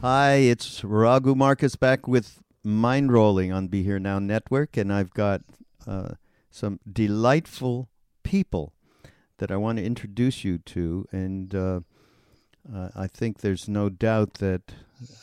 [0.00, 5.10] Hi, it's Raghu Markus back with Mind Rolling on Be Here Now Network, and I've
[5.10, 5.40] got
[5.88, 6.10] uh,
[6.52, 7.88] some delightful
[8.22, 8.74] people
[9.38, 11.80] that I want to introduce you to, and uh,
[12.72, 14.72] uh, I think there's no doubt that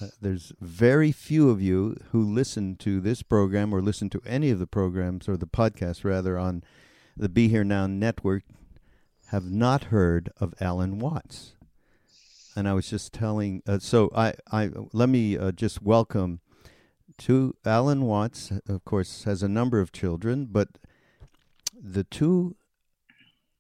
[0.01, 4.49] uh, there's very few of you who listen to this program or listen to any
[4.49, 6.65] of the programs or the podcast rather on
[7.15, 8.43] the Be Here Now Network
[9.27, 11.54] have not heard of Alan Watts
[12.55, 13.61] and I was just telling.
[13.67, 16.39] Uh, so I, I let me uh, just welcome
[17.19, 18.51] to Alan Watts.
[18.67, 20.69] Of course, has a number of children, but
[21.73, 22.55] the two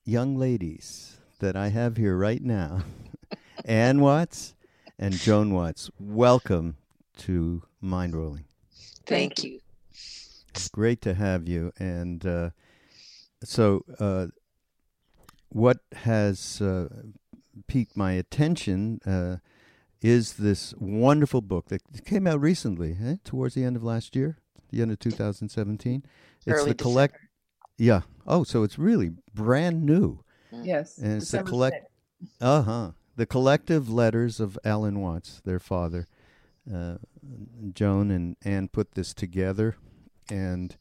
[0.03, 2.83] young ladies that I have here right now,
[3.65, 4.55] Anne Watts
[4.97, 5.89] and Joan Watts.
[5.99, 6.77] Welcome
[7.17, 8.45] to Mindrolling.
[9.05, 9.59] Thank you.
[9.91, 11.73] It's great to have you.
[11.77, 12.49] And uh,
[13.43, 14.27] so, uh,
[15.49, 16.89] what has uh,
[17.67, 19.37] piqued my attention uh,
[20.01, 23.15] is this wonderful book that came out recently, eh?
[23.23, 24.37] towards the end of last year,
[24.69, 26.03] the end of 2017.
[26.45, 27.13] It's Early the collect.
[27.13, 27.29] December.
[27.77, 28.01] Yeah.
[28.27, 30.19] Oh, so it's really brand new.
[30.51, 30.97] Yes.
[30.97, 31.87] And it's the collect.
[32.39, 32.91] Uh huh.
[33.15, 36.07] The collective letters of Alan Watts, their father.
[36.71, 36.97] Uh,
[37.73, 39.75] Joan and Anne put this together,
[40.29, 40.75] and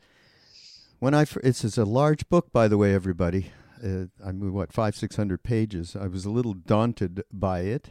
[0.98, 3.52] when I fir- this is a large book, by the way, everybody.
[3.84, 5.94] Uh, I mean, what five six hundred pages.
[5.94, 7.90] I was a little daunted by it,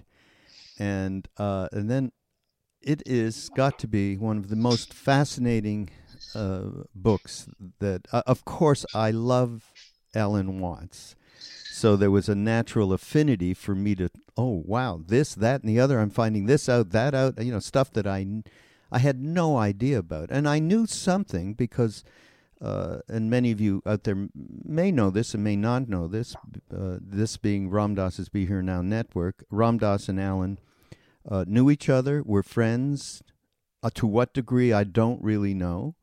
[0.80, 2.12] and uh, and then
[2.82, 5.92] it is got to be one of the most fascinating
[6.34, 7.48] uh, books
[7.80, 8.08] that.
[8.12, 9.72] Uh, of course, I love
[10.16, 11.16] Alan Watts,
[11.72, 14.10] so there was a natural affinity for me to.
[14.36, 16.00] Oh wow, this, that, and the other.
[16.00, 17.40] I'm finding this out, that out.
[17.44, 18.26] You know, stuff that I,
[18.92, 22.04] I had no idea about, and I knew something because.
[22.64, 26.34] Uh, and many of you out there may know this and may not know this.
[26.74, 30.60] Uh, this being Ram Dass's Be Here Now network, Ram Dass and Alan
[31.30, 33.22] uh, knew each other, were friends.
[33.82, 35.96] Uh, to what degree, I don't really know.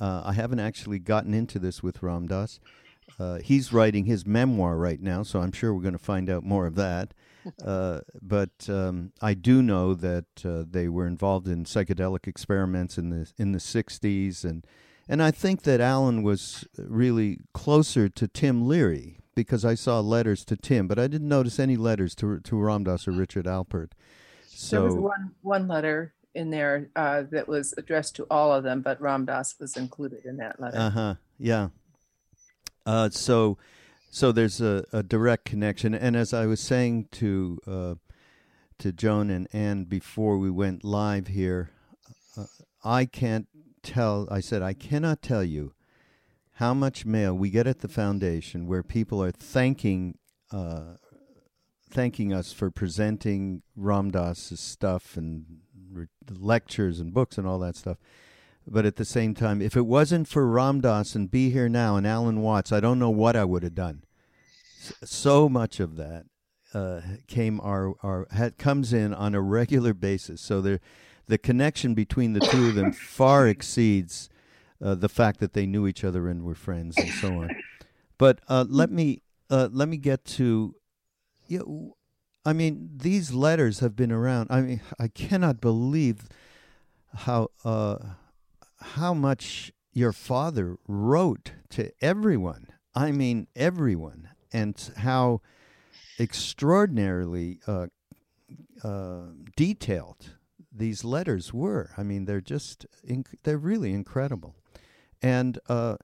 [0.00, 2.58] Uh, I haven't actually gotten into this with Ram Dass.
[3.20, 6.44] Uh, he's writing his memoir right now, so I'm sure we're going to find out
[6.44, 7.14] more of that.
[7.64, 13.10] Uh, but um, I do know that uh, they were involved in psychedelic experiments in
[13.10, 14.64] the in the '60s, and
[15.08, 20.44] and I think that Alan was really closer to Tim Leary because I saw letters
[20.46, 23.92] to Tim, but I didn't notice any letters to to Ram Dass or Richard Alpert.
[24.46, 28.64] So there was one one letter in there uh, that was addressed to all of
[28.64, 30.78] them, but Ram Dass was included in that letter.
[30.78, 31.14] Uh huh.
[31.38, 31.68] Yeah.
[32.84, 33.58] Uh, so,
[34.10, 37.94] so there's a, a direct connection, and as I was saying to uh,
[38.78, 41.70] to Joan and Anne before we went live here,
[42.36, 42.46] uh,
[42.84, 43.46] I can't
[43.82, 44.28] tell.
[44.30, 45.72] I said I cannot tell you
[46.54, 50.18] how much mail we get at the foundation where people are thanking
[50.52, 50.96] uh,
[51.90, 55.44] thanking us for presenting Ram Dass's stuff and
[55.92, 57.98] re- lectures and books and all that stuff.
[58.66, 61.96] But at the same time, if it wasn't for Ram Dass and Be Here Now
[61.96, 64.04] and Alan Watts, I don't know what I would have done.
[65.04, 66.26] So much of that
[66.74, 70.40] uh, came our our had, comes in on a regular basis.
[70.40, 70.80] So the
[71.26, 74.28] the connection between the two of them far exceeds
[74.82, 77.50] uh, the fact that they knew each other and were friends and so on.
[78.18, 80.74] But uh, let me uh, let me get to
[81.46, 81.58] you.
[81.58, 81.96] know,
[82.44, 84.48] I mean, these letters have been around.
[84.50, 86.28] I mean, I cannot believe
[87.14, 87.98] how uh,
[88.80, 92.68] how much your father wrote to everyone.
[92.94, 95.40] I mean, everyone, and how
[96.18, 97.86] extraordinarily uh,
[98.82, 99.26] uh,
[99.56, 100.36] detailed
[100.74, 101.90] these letters were.
[101.96, 104.56] I mean, they're just inc- they're really incredible.
[105.20, 105.96] And uh,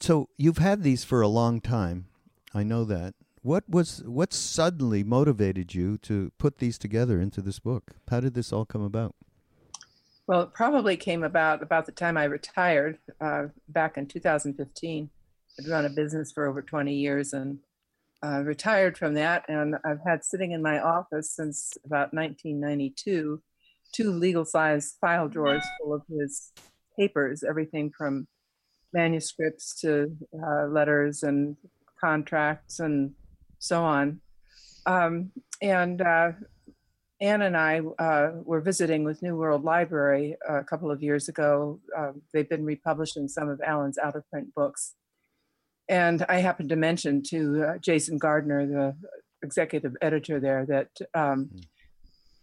[0.00, 2.06] so you've had these for a long time.
[2.54, 3.14] I know that.
[3.42, 7.92] What was what suddenly motivated you to put these together into this book?
[8.08, 9.16] How did this all come about?
[10.28, 15.10] Well, it probably came about about the time I retired uh, back in 2015.
[15.58, 17.58] I'd run a business for over 20 years and
[18.24, 19.44] uh, retired from that.
[19.48, 23.42] And I've had sitting in my office since about 1992
[23.92, 26.52] two legal size file drawers full of his
[26.98, 28.26] papers, everything from
[28.92, 31.56] manuscripts to uh, letters and
[32.00, 33.12] contracts and
[33.58, 34.20] so on.
[34.86, 35.30] Um,
[35.60, 36.32] and uh,
[37.20, 41.80] Anne and I uh, were visiting with New World Library a couple of years ago.
[41.96, 44.94] Uh, they've been republishing some of Alan's out of print books.
[45.88, 48.96] And I happened to mention to uh, Jason Gardner, the
[49.42, 51.64] executive editor there, that um, mm.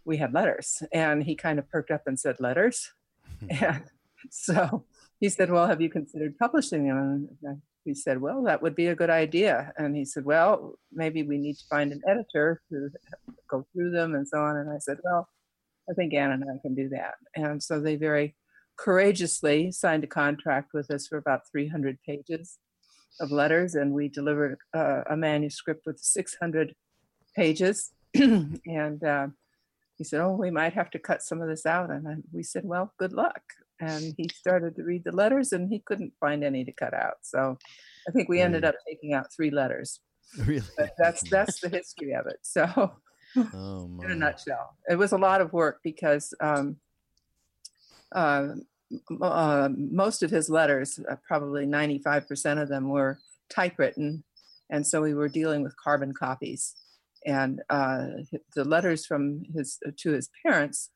[0.04, 0.82] We had letters.
[0.92, 2.90] And he kind of perked up and said, Letters?
[3.60, 3.84] and
[4.30, 4.84] so
[5.18, 7.28] he said, Well, have you considered publishing them?
[7.42, 9.72] And we said, Well, that would be a good idea.
[9.76, 12.90] And he said, Well, maybe we need to find an editor to
[13.48, 14.56] go through them and so on.
[14.56, 15.28] And I said, Well,
[15.90, 17.14] I think Anne and I can do that.
[17.34, 18.36] And so they very
[18.76, 22.58] courageously signed a contract with us for about 300 pages
[23.20, 26.74] of letters, and we delivered uh, a manuscript with 600
[27.36, 27.92] pages.
[28.14, 29.28] and uh,
[30.00, 32.42] he said, "Oh, we might have to cut some of this out," and I, we
[32.42, 33.42] said, "Well, good luck."
[33.80, 37.18] And he started to read the letters, and he couldn't find any to cut out.
[37.20, 37.58] So
[38.08, 40.00] I think we ended up taking out three letters.
[40.38, 40.66] Really?
[40.78, 42.38] But that's that's the history of it.
[42.40, 42.64] So,
[43.36, 46.76] oh, in a nutshell, it was a lot of work because um,
[48.12, 48.54] uh,
[49.20, 53.18] uh, most of his letters, uh, probably 95% of them, were
[53.50, 54.24] typewritten.
[54.70, 56.74] And so we were dealing with carbon copies.
[57.26, 58.06] And uh,
[58.54, 60.90] the letters from his to his parents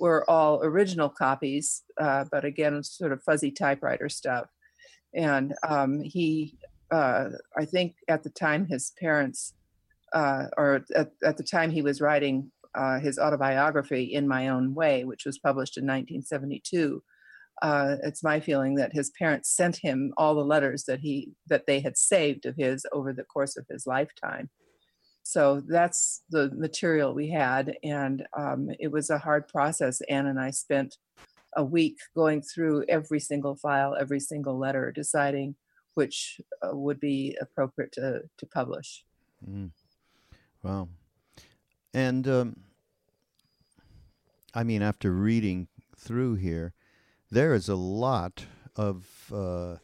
[0.00, 4.46] were all original copies, uh, but again, sort of fuzzy typewriter stuff.
[5.14, 6.56] And um, he,
[6.90, 9.54] uh, I think at the time his parents,
[10.14, 12.50] or at, at the time he was writing
[13.00, 17.02] his autobiography, In My Own Way, which was published in 1972,
[17.62, 21.66] uh, it's my feeling that his parents sent him all the letters that he that
[21.66, 24.48] they had saved of his over the course of his lifetime.
[25.28, 30.00] So that's the material we had, and um, it was a hard process.
[30.08, 30.96] Anne and I spent
[31.54, 35.54] a week going through every single file, every single letter, deciding
[35.92, 39.04] which uh, would be appropriate to to publish.
[39.46, 39.72] Mm.
[40.62, 40.88] Wow,
[41.92, 42.56] and um,
[44.54, 46.72] I mean, after reading through here,
[47.30, 48.46] there is a lot
[48.76, 49.76] of uh,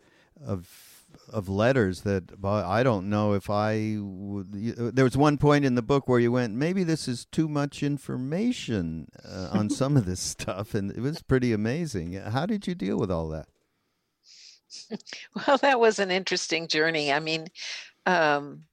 [0.42, 4.74] of of letters that I don't know if I would.
[4.78, 7.48] Uh, there was one point in the book where you went, maybe this is too
[7.48, 12.12] much information uh, on some of this stuff, and it was pretty amazing.
[12.14, 13.48] How did you deal with all that?
[15.46, 17.12] Well, that was an interesting journey.
[17.12, 17.46] I mean,
[18.06, 18.64] um,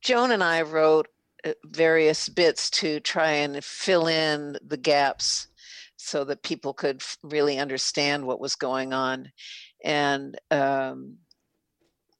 [0.00, 1.08] Joan and I wrote
[1.44, 5.48] uh, various bits to try and fill in the gaps
[5.96, 9.30] so that people could really understand what was going on
[9.84, 11.16] and um,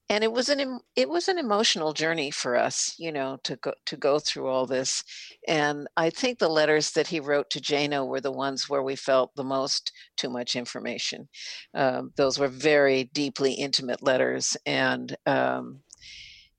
[0.08, 3.72] and it was an it was an emotional journey for us you know to go
[3.86, 5.04] to go through all this
[5.46, 8.96] and i think the letters that he wrote to jano were the ones where we
[8.96, 11.28] felt the most too much information
[11.74, 15.80] um, those were very deeply intimate letters and um,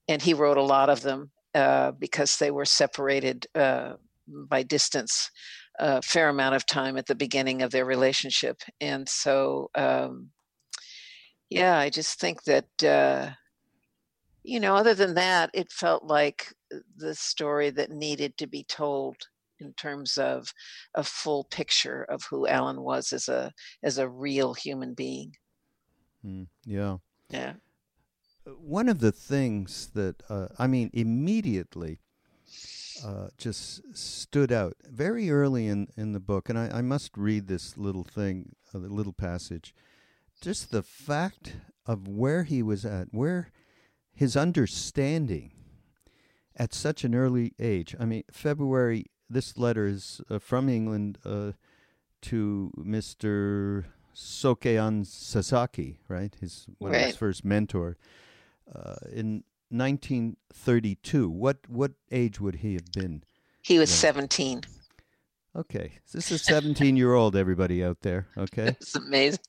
[0.07, 3.93] and he wrote a lot of them uh, because they were separated uh,
[4.27, 5.29] by distance
[5.79, 8.61] a fair amount of time at the beginning of their relationship.
[8.79, 10.29] And so, um,
[11.51, 13.31] yeah, I just think that, uh,
[14.41, 16.47] you know, other than that, it felt like
[16.95, 19.17] the story that needed to be told
[19.59, 20.53] in terms of
[20.95, 23.51] a full picture of who Alan was as a
[23.83, 25.35] as a real human being.
[26.25, 26.97] Mm, yeah.
[27.29, 27.53] Yeah.
[28.47, 31.99] Uh, one of the things that uh, I mean immediately
[33.05, 37.47] uh, just stood out very early in, in the book, and I, I must read
[37.47, 39.75] this little thing, a uh, little passage.
[40.41, 41.53] Just the fact
[41.85, 43.51] of where he was at, where
[44.13, 45.51] his understanding
[46.55, 47.95] at such an early age.
[47.99, 51.51] I mean, February, this letter is uh, from England uh,
[52.23, 53.85] to Mr.
[54.15, 56.35] Sokei-an Sasaki, right?
[56.39, 57.01] His one right.
[57.01, 57.97] of his first mentor.
[58.73, 63.23] Uh, in 1932, what what age would he have been?
[63.61, 64.13] He was then?
[64.13, 64.61] 17.
[65.55, 67.35] Okay, this is a 17 year old.
[67.35, 68.67] Everybody out there, okay?
[68.81, 69.39] It's amazing.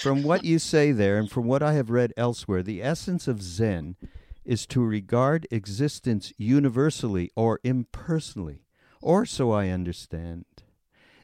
[0.00, 3.42] From what you say there, and from what I have read elsewhere, the essence of
[3.42, 3.96] Zen
[4.44, 8.64] is to regard existence universally or impersonally,
[9.00, 10.44] or so I understand.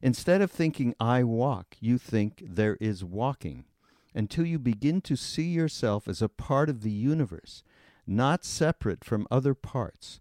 [0.01, 3.65] Instead of thinking I walk, you think there is walking,
[4.15, 7.65] until you begin to see yourself as a part of the universe
[8.07, 10.21] not separate from other parts,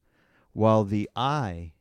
[0.54, 1.74] while the I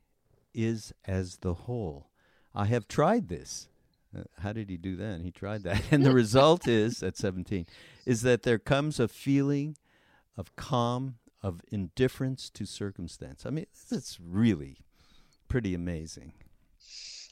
[0.53, 2.09] is as the whole.
[2.53, 3.67] I have tried this.
[4.15, 5.21] Uh, how did he do that?
[5.21, 5.81] He tried that.
[5.91, 7.65] And the result is, at 17,
[8.05, 9.77] is that there comes a feeling
[10.35, 13.45] of calm, of indifference to circumstance.
[13.45, 14.77] I mean, it's really
[15.47, 16.33] pretty amazing.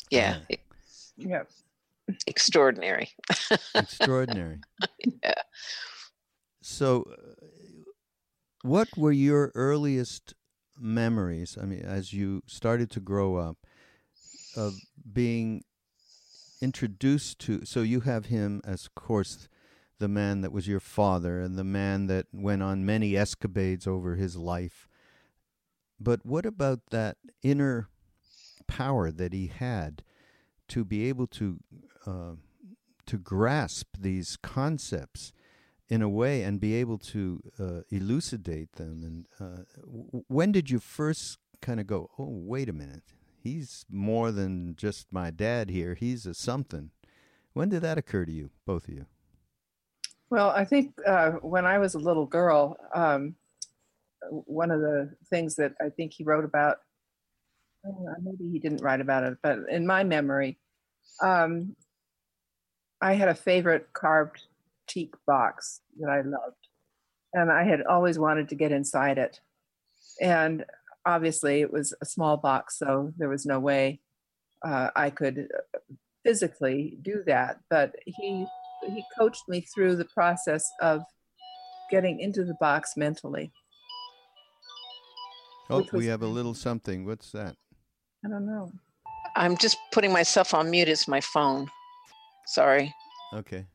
[0.09, 0.39] Yeah.
[0.51, 0.55] Uh,
[1.17, 1.43] Yeah.
[2.27, 3.09] Extraordinary.
[3.75, 4.59] extraordinary.
[5.23, 5.33] Yeah.
[6.61, 7.45] So, uh,
[8.61, 10.33] what were your earliest
[10.79, 11.57] memories?
[11.59, 13.57] I mean, as you started to grow up,
[14.55, 14.73] of
[15.11, 15.63] being
[16.61, 17.65] introduced to.
[17.65, 19.47] So you have him as, of course,
[19.99, 24.15] the man that was your father and the man that went on many escapades over
[24.15, 24.87] his life.
[25.99, 27.89] But what about that inner
[28.67, 30.03] power that he had
[30.69, 31.59] to be able to
[32.05, 32.35] uh,
[33.05, 35.31] to grasp these concepts
[35.87, 39.03] in a way and be able to uh, elucidate them?
[39.03, 43.03] And uh, w- when did you first kind of go, "Oh, wait a minute,
[43.45, 45.93] he's more than just my dad here.
[45.93, 46.91] He's a something."
[47.53, 49.05] When did that occur to you, both of you?
[50.29, 53.35] Well, I think uh, when I was a little girl, um,
[54.29, 56.79] one of the things that I think he wrote about,
[57.87, 60.57] uh, maybe he didn't write about it, but in my memory,
[61.21, 61.75] um,
[63.01, 64.41] I had a favorite carved
[64.87, 66.67] teak box that I loved.
[67.33, 69.39] And I had always wanted to get inside it.
[70.21, 70.65] And
[71.05, 73.99] obviously, it was a small box, so there was no way
[74.65, 75.47] uh, I could
[76.23, 77.59] physically do that.
[77.69, 78.45] But he
[78.87, 81.03] he coached me through the process of
[81.89, 83.51] getting into the box mentally.
[85.69, 87.05] Oh, Which we have a little something.
[87.05, 87.55] What's that?
[88.23, 88.71] I don't know.
[89.35, 90.87] I'm just putting myself on mute.
[90.87, 91.67] It's my phone.
[92.47, 92.93] Sorry.
[93.33, 93.65] Okay.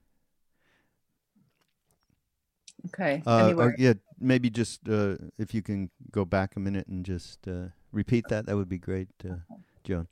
[2.86, 3.22] Okay.
[3.26, 7.04] Uh, anyway, uh, yeah, maybe just uh, if you can go back a minute and
[7.04, 9.36] just uh, repeat that, that would be great, uh,
[9.84, 10.08] Joan.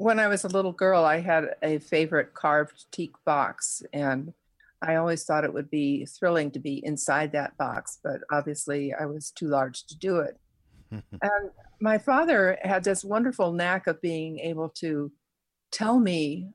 [0.00, 4.32] when I was a little girl, I had a favorite carved teak box, and
[4.80, 9.04] I always thought it would be thrilling to be inside that box, but obviously I
[9.04, 10.38] was too large to do it.
[11.22, 15.12] And my father had this wonderful knack of being able to
[15.70, 16.48] tell me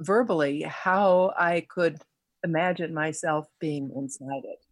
[0.00, 2.00] verbally how I could
[2.44, 4.64] imagine myself being inside it.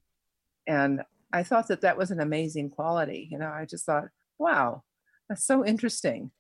[0.66, 3.28] And I thought that that was an amazing quality.
[3.30, 4.08] You know, I just thought,
[4.38, 4.82] wow,
[5.28, 6.30] that's so interesting.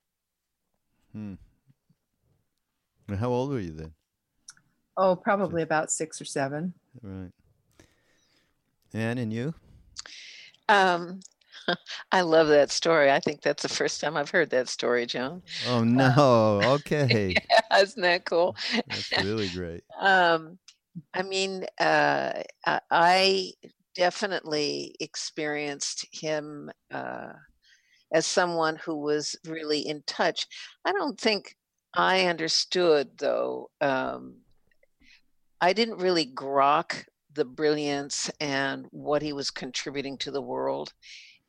[1.12, 1.34] Hmm.
[3.08, 3.92] And How old were you then?
[4.96, 6.74] Oh, probably about six or seven.
[7.02, 7.30] Right.
[8.92, 9.54] Anne and you?
[10.68, 11.20] Um,
[12.12, 13.10] I love that story.
[13.10, 15.42] I think that's the first time I've heard that story, Joan.
[15.68, 16.60] Oh no.
[16.78, 17.34] Okay.
[17.50, 18.56] yeah, Isn't that cool?
[18.86, 19.82] That's really great.
[20.00, 20.58] Um,
[21.14, 22.42] I mean, uh,
[22.90, 23.52] I-
[23.94, 27.32] definitely experienced him uh,
[28.12, 30.46] as someone who was really in touch.
[30.84, 31.56] I don't think
[31.94, 33.70] I understood, though.
[33.80, 34.42] Um,
[35.60, 40.92] I didn't really grok the brilliance and what he was contributing to the world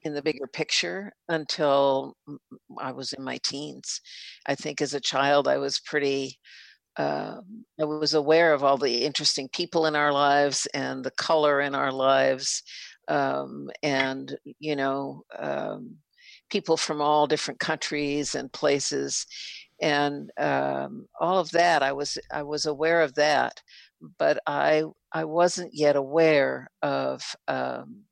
[0.04, 2.16] in the bigger picture until
[2.80, 4.02] I was in my teens.
[4.46, 6.40] I think as a child, I was pretty
[6.98, 11.62] um, I was aware of all the interesting people in our lives and the color
[11.62, 12.64] in our lives,
[13.08, 15.96] um, and you know, um,
[16.50, 19.26] people from all different countries and places,
[19.82, 21.84] and um, all of that.
[21.84, 23.62] I was I was aware of that,
[24.18, 28.04] but I I wasn't yet aware of um,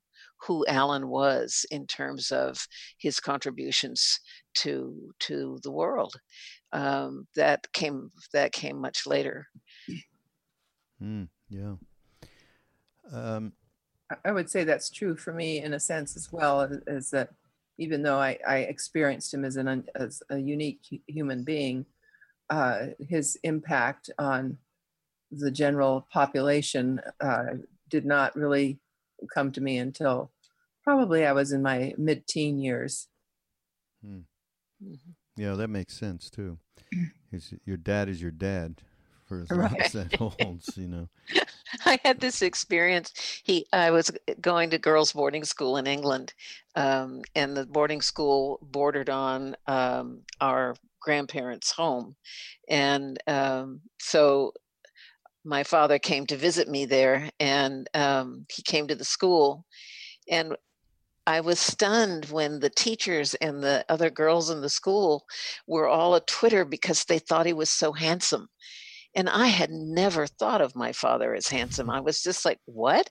[0.46, 2.66] who Alan was in terms of
[2.98, 4.20] his contributions
[4.54, 6.14] to to the world
[6.72, 9.48] um, that came that came much later.
[10.98, 11.24] Hmm.
[11.48, 11.74] yeah.
[13.12, 13.52] Um,
[14.10, 17.10] I- I would say that's true for me in a sense as well, as- as
[17.10, 17.30] that
[17.78, 21.86] even though I, I experienced him as an as a unique human being,
[22.50, 24.58] uh, his impact on
[25.30, 27.54] the general population uh,
[27.88, 28.80] did not really
[29.32, 30.32] come to me until
[30.82, 33.08] probably I was in my mid-teen years.
[34.04, 34.24] Mhm.
[35.38, 36.58] Yeah, that makes sense too.
[37.64, 38.82] your dad is your dad
[39.26, 39.80] for as long Right.
[39.80, 41.08] as that holds, you know.
[41.86, 43.12] I had this experience.
[43.44, 46.34] He, I was going to girls' boarding school in England,
[46.74, 52.16] um, and the boarding school bordered on um, our grandparents' home,
[52.68, 54.52] and um, so
[55.44, 59.64] my father came to visit me there, and um, he came to the school,
[60.30, 60.56] and
[61.28, 65.26] I was stunned when the teachers and the other girls in the school
[65.66, 68.48] were all a Twitter because they thought he was so handsome.
[69.14, 71.90] And I had never thought of my father as handsome.
[71.90, 73.10] I was just like, what?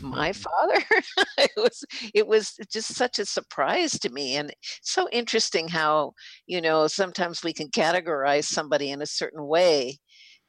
[0.00, 0.42] my mm-hmm.
[0.42, 6.12] father it was it was just such a surprise to me and so interesting how
[6.46, 9.98] you know sometimes we can categorize somebody in a certain way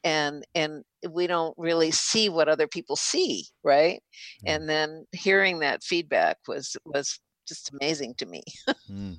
[0.04, 4.02] and and we don't really see what other people see right?
[4.44, 4.54] Mm.
[4.54, 8.42] and then hearing that feedback was was just amazing to me.
[8.90, 9.16] Mm.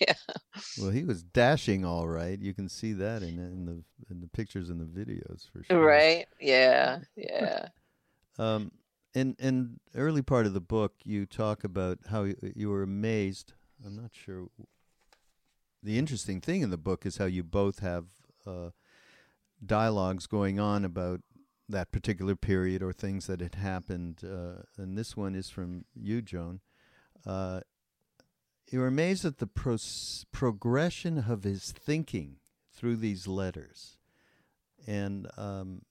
[0.00, 0.14] yeah.
[0.78, 2.38] Well he was dashing all right.
[2.38, 5.84] You can see that in in the in the pictures and the videos for sure.
[5.84, 6.26] Right?
[6.40, 7.00] Yeah.
[7.16, 7.66] Yeah.
[8.38, 8.70] Um
[9.12, 13.54] in in early part of the book you talk about how you, you were amazed.
[13.84, 14.46] I'm not sure
[15.82, 18.04] the interesting thing in the book is how you both have
[18.46, 18.70] uh,
[19.64, 21.20] dialogues going on about
[21.68, 24.22] that particular period or things that had happened.
[24.24, 26.60] Uh, and this one is from you, Joan.
[27.26, 27.60] Uh,
[28.70, 29.76] you're amazed at the pro-
[30.32, 32.36] progression of his thinking
[32.72, 33.98] through these letters.
[34.86, 35.82] And um,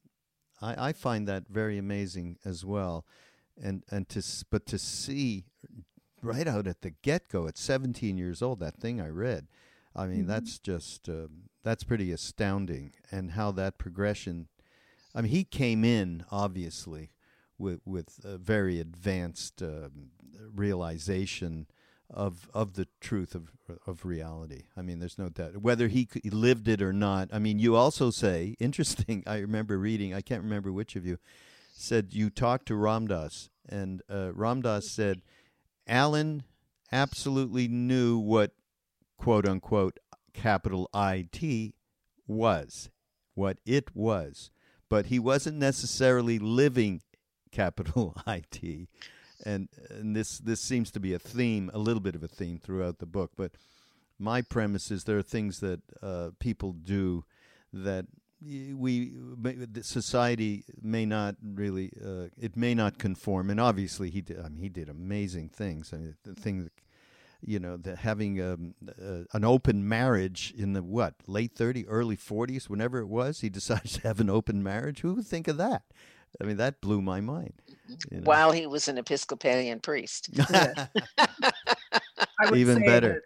[0.61, 3.05] I, I, find that very amazing as well.
[3.61, 5.45] And, and to, but to see
[6.21, 9.47] right out at the get go at 17 years old, that thing I read,
[9.95, 10.27] I mean, mm-hmm.
[10.27, 14.47] that's just um, that's pretty astounding, and how that progression.
[15.13, 17.11] I mean, he came in obviously
[17.57, 19.89] with with a very advanced uh,
[20.53, 21.67] realization
[22.09, 23.51] of of the truth of
[23.87, 24.63] of reality.
[24.75, 27.29] I mean, there's no doubt whether he, lived it or not.
[27.31, 29.23] I mean, you also say interesting.
[29.25, 30.13] I remember reading.
[30.13, 31.17] I can't remember which of you
[31.73, 35.21] said you talked to Ram Dass, and uh, Ram Dass said
[35.87, 36.43] Alan
[36.91, 38.51] absolutely knew what
[39.17, 39.97] quote unquote
[40.33, 41.73] capital IT
[42.27, 42.89] was,
[43.35, 44.51] what it was.
[44.89, 47.01] But he wasn't necessarily living
[47.51, 48.87] capital IT.
[49.43, 52.59] And, and this this seems to be a theme, a little bit of a theme
[52.59, 53.31] throughout the book.
[53.35, 53.53] But
[54.19, 57.25] my premise is there are things that uh, people do
[57.73, 58.05] that
[58.41, 59.13] we
[59.81, 64.61] society may not really uh, it may not conform and obviously he did I mean
[64.61, 66.73] he did amazing things I mean the thing that
[67.43, 72.17] you know, the, having um, uh, an open marriage in the what late 30s, early
[72.17, 75.01] 40s, whenever it was, he decides to have an open marriage.
[75.01, 75.83] Who would think of that?
[76.39, 77.53] I mean, that blew my mind.
[78.09, 78.23] You know?
[78.23, 80.29] While he was an Episcopalian priest.
[82.55, 83.23] Even better.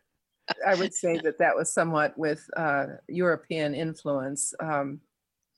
[0.47, 4.53] That, I would say that that was somewhat with uh, European influence.
[4.59, 5.01] Um,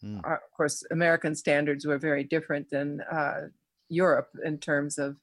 [0.04, 0.18] mm.
[0.26, 3.48] of course, American standards were very different than uh,
[3.90, 5.16] Europe in terms of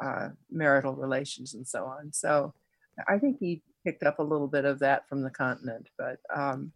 [0.00, 2.12] uh, marital relations and so on.
[2.12, 2.54] So
[3.08, 6.72] I think he picked up a little bit of that from the continent, but um,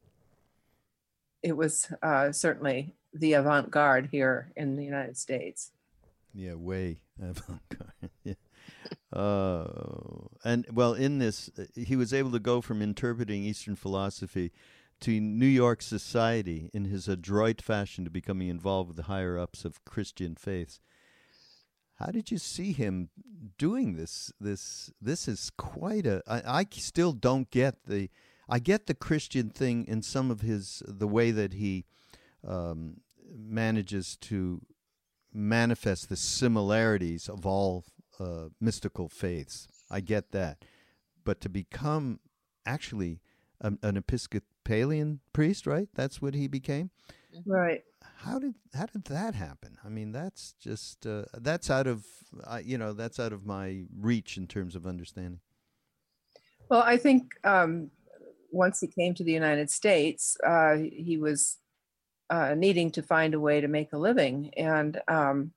[1.43, 5.73] it was uh, certainly the avant garde here in the United States.
[6.33, 8.11] Yeah, way avant garde.
[8.25, 8.35] yeah.
[9.13, 9.67] Uh,
[10.45, 14.53] and well, in this, uh, he was able to go from interpreting Eastern philosophy
[15.01, 19.65] to New York society in his adroit fashion to becoming involved with the higher ups
[19.65, 20.79] of Christian faiths.
[22.01, 23.11] How did you see him
[23.59, 24.33] doing this?
[24.41, 26.23] This this is quite a.
[26.27, 28.09] I, I still don't get the.
[28.49, 31.85] I get the Christian thing in some of his the way that he
[32.47, 34.63] um, manages to
[35.33, 37.85] manifest the similarities of all
[38.19, 39.69] uh, mystical faiths.
[39.91, 40.65] I get that,
[41.23, 42.19] but to become
[42.65, 43.21] actually
[43.61, 45.89] an Episcopalian priest, right?
[45.95, 46.91] That's what he became.
[47.45, 47.83] Right
[48.25, 49.79] how did how did that happen?
[49.85, 52.05] I mean, that's just uh, that's out of
[52.45, 55.41] uh, you know that's out of my reach in terms of understanding.
[56.69, 57.91] Well, I think um,
[58.53, 61.57] once he came to the United States, uh, he was
[62.29, 65.53] uh, needing to find a way to make a living, and um,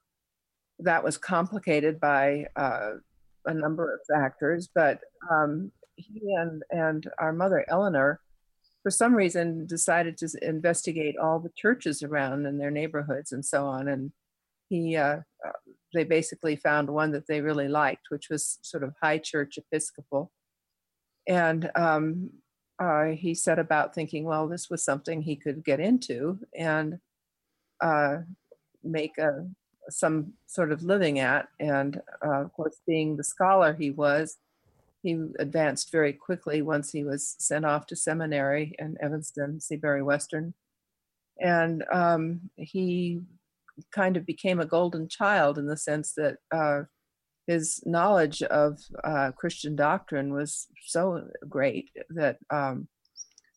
[0.80, 2.92] that was complicated by uh,
[3.46, 4.70] a number of factors.
[4.74, 8.22] But um, he and and our mother Eleanor
[8.84, 13.66] for some reason decided to investigate all the churches around in their neighborhoods and so
[13.66, 14.12] on and
[14.70, 15.52] he uh, uh,
[15.94, 20.32] they basically found one that they really liked which was sort of high church episcopal.
[21.28, 22.32] And um,
[22.80, 27.00] uh, he set about thinking well this was something he could get into and
[27.82, 28.18] uh,
[28.84, 29.48] make a
[29.90, 31.48] some sort of living at.
[31.60, 34.38] And uh, of course being the scholar he was
[35.04, 40.54] he advanced very quickly once he was sent off to seminary in Evanston, Seabury Western.
[41.42, 43.22] And um, he
[43.92, 46.84] kind of became a golden child in the sense that uh,
[47.48, 52.88] his knowledge of uh, Christian doctrine was so great that um,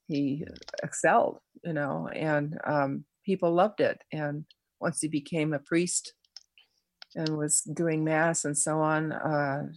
[0.09, 0.44] he
[0.82, 4.02] excelled, you know, and um, people loved it.
[4.12, 4.44] And
[4.80, 6.12] once he became a priest
[7.14, 9.68] and was doing mass and so on, uh,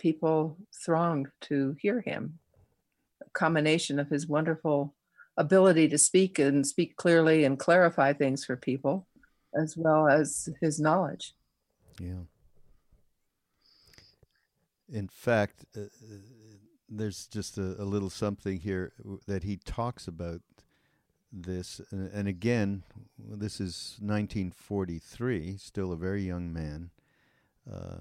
[0.00, 2.38] people thronged to hear him.
[3.24, 4.94] A combination of his wonderful
[5.36, 9.06] ability to speak and speak clearly and clarify things for people,
[9.54, 11.34] as well as his knowledge.
[12.00, 12.24] Yeah.
[14.92, 15.82] In fact, uh,
[16.88, 18.92] there's just a, a, little something here
[19.28, 20.40] that he talks about
[21.32, 21.80] this.
[21.90, 22.82] And, and again,
[23.16, 26.90] this is 1943, still a very young man.
[27.70, 27.98] Uh,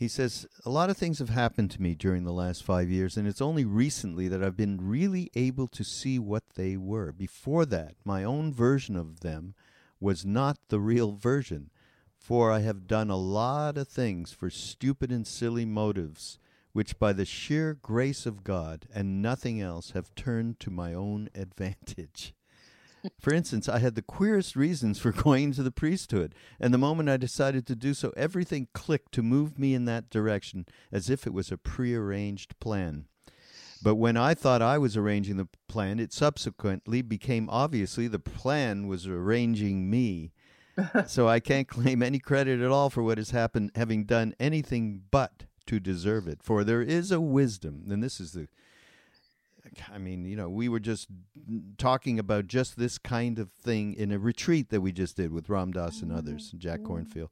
[0.00, 3.18] he says, A lot of things have happened to me during the last five years,
[3.18, 7.12] and it's only recently that I've been really able to see what they were.
[7.12, 9.54] Before that, my own version of them
[10.00, 11.68] was not the real version,
[12.16, 16.38] for I have done a lot of things for stupid and silly motives,
[16.72, 21.28] which by the sheer grace of God and nothing else have turned to my own
[21.34, 22.32] advantage.
[23.20, 27.08] For instance, I had the queerest reasons for going into the priesthood, and the moment
[27.08, 31.26] I decided to do so, everything clicked to move me in that direction as if
[31.26, 33.06] it was a prearranged plan.
[33.82, 38.86] But when I thought I was arranging the plan, it subsequently became obviously the plan
[38.86, 40.32] was arranging me.
[41.06, 45.02] so I can't claim any credit at all for what has happened, having done anything
[45.10, 46.42] but to deserve it.
[46.42, 48.48] For there is a wisdom, and this is the
[49.92, 51.08] I mean, you know, we were just
[51.78, 55.48] talking about just this kind of thing in a retreat that we just did with
[55.48, 57.30] Ram Dass and others, Jack Kornfield.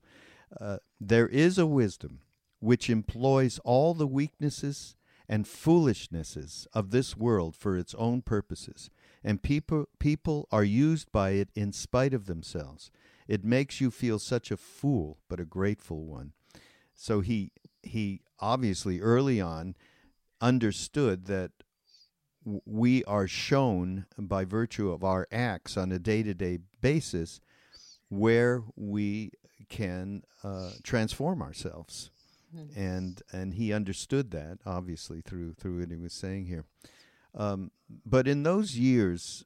[0.60, 2.20] Uh, there is a wisdom
[2.60, 4.96] which employs all the weaknesses
[5.28, 8.90] and foolishnesses of this world for its own purposes,
[9.22, 12.90] and people people are used by it in spite of themselves.
[13.26, 16.32] It makes you feel such a fool, but a grateful one.
[16.94, 19.74] So he he obviously early on
[20.40, 21.50] understood that
[22.64, 27.40] we are shown by virtue of our acts on a day to day basis
[28.08, 29.32] where we
[29.68, 32.10] can uh, transform ourselves.
[32.56, 32.80] Mm-hmm.
[32.80, 36.64] And and he understood that obviously through through what he was saying here.
[37.34, 37.70] Um,
[38.06, 39.44] but in those years,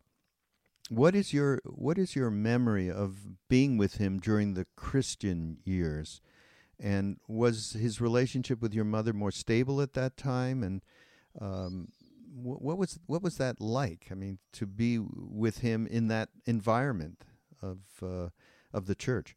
[0.89, 6.21] what is your what is your memory of being with him during the Christian years?
[6.79, 10.63] And was his relationship with your mother more stable at that time?
[10.63, 10.83] And
[11.41, 11.89] um,
[12.35, 14.09] what was what was that like?
[14.11, 17.25] I mean, to be with him in that environment
[17.61, 18.29] of uh,
[18.73, 19.37] of the church.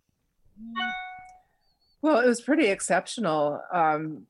[2.01, 3.61] Well, it was pretty exceptional.
[3.73, 4.27] Um,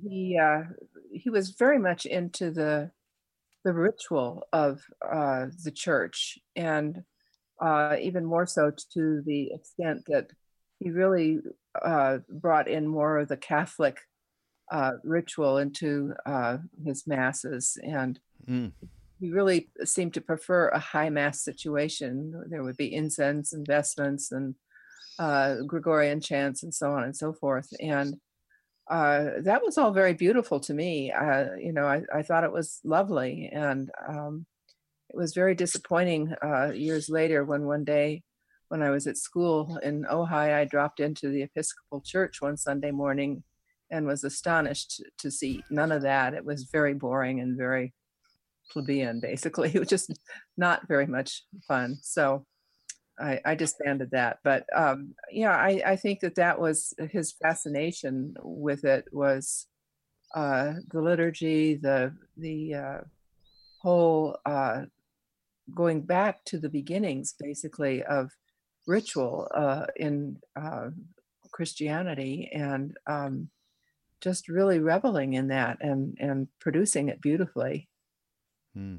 [0.00, 0.64] he uh,
[1.12, 2.90] he was very much into the
[3.64, 7.02] the ritual of uh, the church, and
[7.60, 10.28] uh, even more so to the extent that
[10.78, 11.40] he really
[11.82, 13.98] uh, brought in more of the Catholic
[14.70, 18.72] uh, ritual into uh, his masses, and mm.
[19.20, 22.44] he really seemed to prefer a high mass situation.
[22.48, 24.54] There would be incense and vestments and
[25.18, 28.16] uh, Gregorian chants and so on and so forth, and
[28.90, 31.12] uh, that was all very beautiful to me.
[31.12, 34.46] Uh, you know, I, I, thought it was lovely, and um,
[35.10, 38.22] it was very disappointing uh, years later when one day
[38.68, 42.90] when I was at school in Ojai, I dropped into the Episcopal Church one Sunday
[42.90, 43.42] morning
[43.90, 46.34] and was astonished to see none of that.
[46.34, 47.94] It was very boring and very
[48.70, 49.70] plebeian, basically.
[49.74, 50.12] It was just
[50.56, 51.98] not very much fun.
[52.02, 52.46] So
[53.18, 54.38] I, I disbanded that.
[54.44, 59.66] But um, yeah, I, I think that that was his fascination with it was
[60.34, 63.00] uh, the liturgy, the the uh,
[63.80, 64.82] whole uh,
[65.74, 68.30] going back to the beginnings, basically of
[68.86, 70.88] ritual uh, in uh,
[71.50, 73.48] Christianity, and um,
[74.20, 77.88] just really reveling in that and and producing it beautifully.
[78.74, 78.96] Hmm.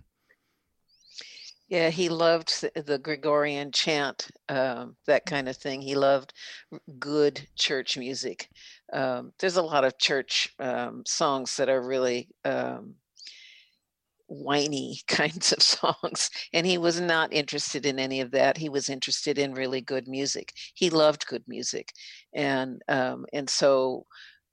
[1.69, 5.81] Yeah, he loved the Gregorian chant, um, that kind of thing.
[5.81, 6.33] He loved
[6.97, 8.49] good church music.
[8.91, 12.95] Um, there's a lot of church um, songs that are really um,
[14.25, 18.57] whiny kinds of songs, and he was not interested in any of that.
[18.57, 20.53] He was interested in really good music.
[20.73, 21.93] He loved good music,
[22.33, 24.05] and um, and so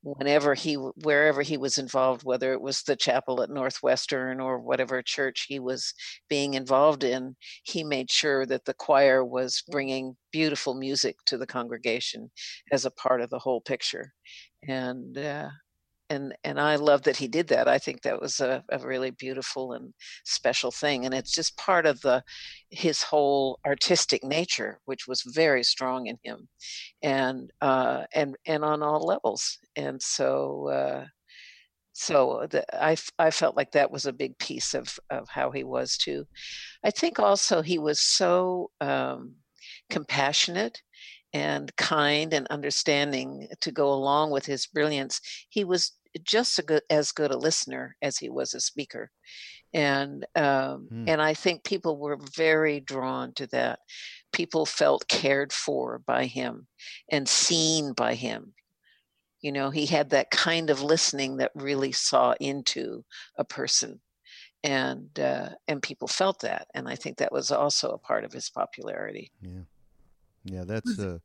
[0.06, 5.02] whenever he wherever he was involved whether it was the chapel at northwestern or whatever
[5.02, 5.92] church he was
[6.28, 11.46] being involved in he made sure that the choir was bringing beautiful music to the
[11.46, 12.30] congregation
[12.70, 14.12] as a part of the whole picture.
[14.68, 15.48] And uh,
[16.10, 17.68] and and I love that he did that.
[17.68, 19.92] I think that was a, a really beautiful and
[20.24, 22.22] special thing, and it's just part of the
[22.70, 26.48] his whole artistic nature, which was very strong in him,
[27.02, 29.58] and uh, and and on all levels.
[29.76, 31.06] And so uh,
[31.92, 35.64] so the, I I felt like that was a big piece of of how he
[35.64, 36.26] was too.
[36.84, 39.36] I think also he was so um,
[39.90, 40.82] compassionate
[41.36, 45.20] and kind and understanding to go along with his brilliance.
[45.50, 45.92] He was
[46.24, 49.10] just good, as good a listener as he was a speaker,
[49.74, 51.04] and um, mm.
[51.06, 53.80] and I think people were very drawn to that.
[54.32, 56.66] people felt cared for by him
[57.12, 58.54] and seen by him.
[59.40, 63.04] You know, he had that kind of listening that really saw into
[63.36, 64.00] a person
[64.64, 68.32] and uh, and people felt that, and I think that was also a part of
[68.32, 69.30] his popularity.
[69.40, 69.64] Yeah,
[70.46, 70.98] yeah, that's.
[70.98, 71.18] Uh,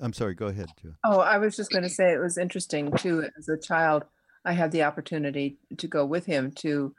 [0.00, 0.34] I'm sorry.
[0.34, 0.92] Go ahead, Joe.
[1.04, 3.28] Oh, I was just going to say it was interesting too.
[3.36, 4.04] As a child,
[4.44, 6.94] I had the opportunity to go with him to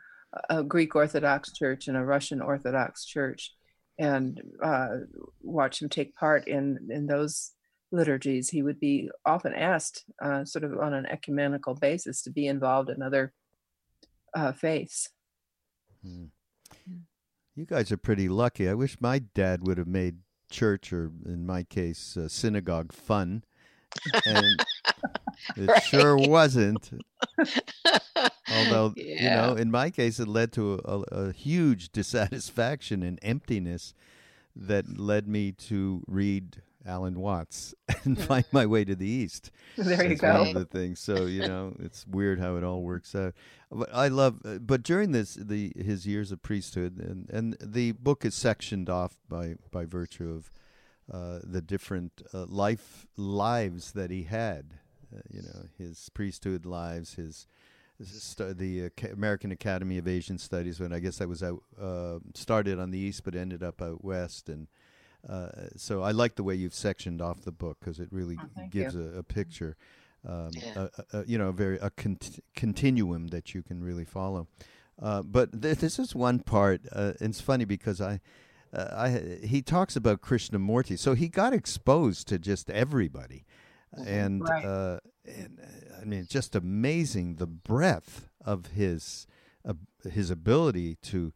[0.49, 3.53] a Greek Orthodox church and a Russian Orthodox church,
[3.97, 4.89] and uh,
[5.41, 7.51] watch him take part in in those
[7.91, 8.49] liturgies.
[8.49, 12.89] He would be often asked, uh, sort of on an ecumenical basis, to be involved
[12.89, 13.33] in other
[14.33, 15.09] uh, faiths.
[16.03, 16.25] Hmm.
[17.55, 18.69] You guys are pretty lucky.
[18.69, 20.17] I wish my dad would have made
[20.49, 23.43] church, or in my case, uh, synagogue, fun.
[24.25, 24.65] And
[25.55, 25.83] it right.
[25.83, 26.91] sure wasn't.
[28.51, 29.23] Although, yeah.
[29.23, 33.93] you know, in my case, it led to a, a, huge dissatisfaction and emptiness
[34.55, 37.73] that led me to read Alan Watts
[38.03, 39.51] and find my way to the east.
[39.77, 40.39] There That's you go.
[40.39, 40.99] One of the things.
[40.99, 43.33] So you know, it's weird how it all works out.
[43.71, 44.41] But I love.
[44.43, 48.89] Uh, but during this, the his years of priesthood, and and the book is sectioned
[48.89, 50.51] off by by virtue of
[51.09, 54.73] uh, the different uh, life lives that he had.
[55.15, 57.47] Uh, you know, his priesthood lives, his
[57.99, 62.91] the American Academy of Asian Studies, when I guess that was out, uh, started on
[62.91, 64.67] the east but ended up out west, and
[65.27, 68.67] uh, so I like the way you've sectioned off the book because it really oh,
[68.69, 69.75] gives a, a, picture,
[70.27, 70.87] um, yeah.
[71.11, 74.47] a, a, you know, a very a cont- continuum that you can really follow.
[75.01, 76.81] Uh, but th- this is one part.
[76.91, 78.21] Uh, it's funny because I,
[78.73, 83.45] uh, I he talks about Krishnamurti, so he got exposed to just everybody,
[83.97, 84.07] mm-hmm.
[84.07, 84.65] and right.
[84.65, 85.59] Uh, and
[86.01, 89.27] I mean, just amazing the breadth of his
[90.09, 91.33] his ability to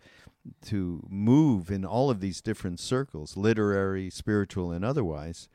[0.65, 5.47] to move in all of these different circles, literary, spiritual, and otherwise.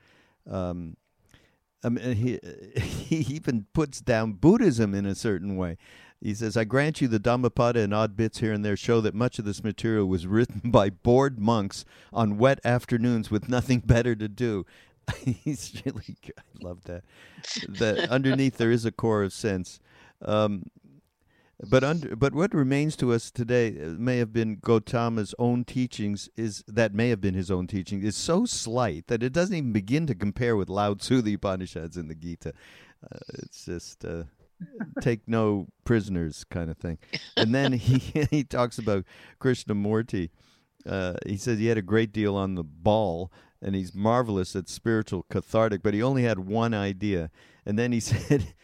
[0.48, 0.96] Um,
[1.84, 2.40] I mean, he
[2.80, 5.76] he even puts down Buddhism in a certain way.
[6.20, 9.14] He says, "I grant you the Dhammapada and odd bits here and there show that
[9.14, 14.14] much of this material was written by bored monks on wet afternoons with nothing better
[14.16, 14.66] to do."
[15.24, 16.34] He's really good.
[16.38, 17.04] I love that.
[17.68, 19.80] That underneath there is a core of sense.
[20.22, 20.64] Um,
[21.66, 26.28] but under, but what remains to us today uh, may have been Gautama's own teachings
[26.36, 29.72] is that may have been his own teaching is so slight that it doesn't even
[29.72, 32.52] begin to compare with Lao Tzu, the Upanishads, and the Gita.
[33.02, 34.24] Uh, it's just uh,
[35.00, 36.98] take no prisoners kind of thing.
[37.36, 37.98] And then he
[38.30, 39.04] he talks about
[39.40, 40.30] Krishnamurti.
[40.86, 44.68] Uh, he says he had a great deal on the ball, and he's marvelous at
[44.68, 47.30] spiritual cathartic, but he only had one idea.
[47.66, 48.54] And then he said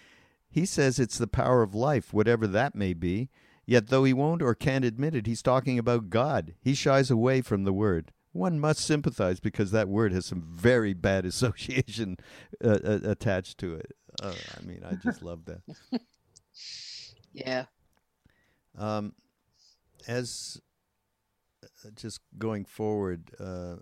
[0.55, 3.29] he says it's the power of life, whatever that may be.
[3.67, 6.55] Yet, though he won't or can't admit it, he's talking about God.
[6.61, 8.13] He shies away from the word.
[8.31, 12.19] One must sympathize because that word has some very bad association
[12.63, 13.97] uh, uh, attached to it.
[14.23, 15.63] Uh, I mean, I just love that.
[17.33, 17.65] yeah.
[18.79, 19.13] Um,
[20.07, 20.61] as
[21.65, 23.77] uh, just going forward, uh,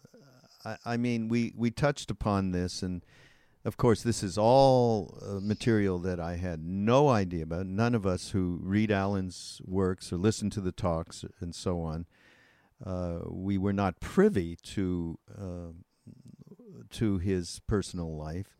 [0.65, 3.05] I, I mean, we, we touched upon this and
[3.65, 7.67] of course, this is all uh, material that I had no idea about.
[7.67, 12.07] None of us who read Alan's works or listen to the talks and so on,
[12.85, 15.73] uh, we were not privy to uh,
[16.91, 18.57] to his personal life.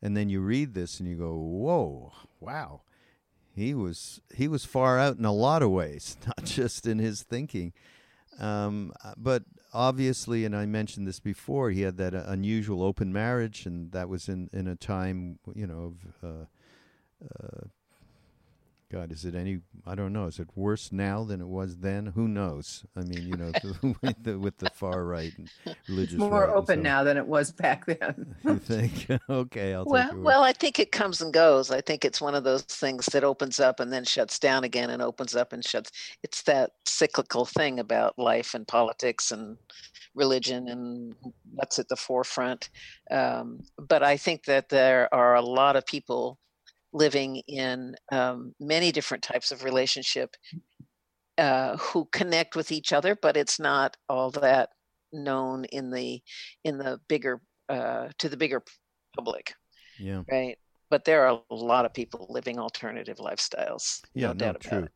[0.00, 2.82] And then you read this and you go, "Whoa, wow."
[3.54, 7.22] He was he was far out in a lot of ways, not just in his
[7.22, 7.72] thinking.
[8.38, 9.44] Um, but
[9.76, 14.08] obviously, and I mentioned this before, he had that uh, unusual open marriage, and that
[14.08, 16.44] was in, in a time, you know, of uh,
[17.38, 17.66] uh,
[18.96, 19.58] God, is it any?
[19.84, 20.24] I don't know.
[20.24, 22.06] Is it worse now than it was then?
[22.06, 22.82] Who knows?
[22.96, 23.52] I mean, you know,
[24.02, 25.50] with, the, with the far right and
[25.86, 26.14] religious.
[26.14, 26.82] It's more right open so.
[26.82, 28.34] now than it was back then.
[28.44, 29.06] you think?
[29.28, 31.70] okay, I'll well, well, I think it comes and goes.
[31.70, 34.88] I think it's one of those things that opens up and then shuts down again,
[34.88, 35.92] and opens up and shuts.
[36.22, 39.58] It's that cyclical thing about life and politics and
[40.14, 41.14] religion and
[41.52, 42.70] what's at the forefront.
[43.10, 46.38] Um, but I think that there are a lot of people
[46.96, 50.34] living in um, many different types of relationship
[51.36, 54.70] uh, who connect with each other, but it's not all that
[55.12, 56.20] known in the
[56.64, 58.62] in the bigger uh, to the bigger
[59.14, 59.52] public.
[59.98, 60.22] Yeah.
[60.30, 60.56] Right.
[60.88, 64.00] But there are a lot of people living alternative lifestyles.
[64.14, 64.88] Yeah, no, no true.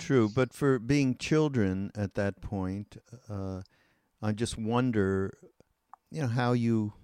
[0.00, 2.96] True, but for being children at that point,
[3.28, 3.60] uh,
[4.22, 5.36] I just wonder,
[6.10, 6.94] you know, how you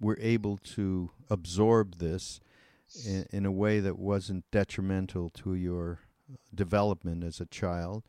[0.00, 2.40] were able to absorb this
[3.06, 6.00] in, in a way that wasn't detrimental to your
[6.54, 8.04] development as a child.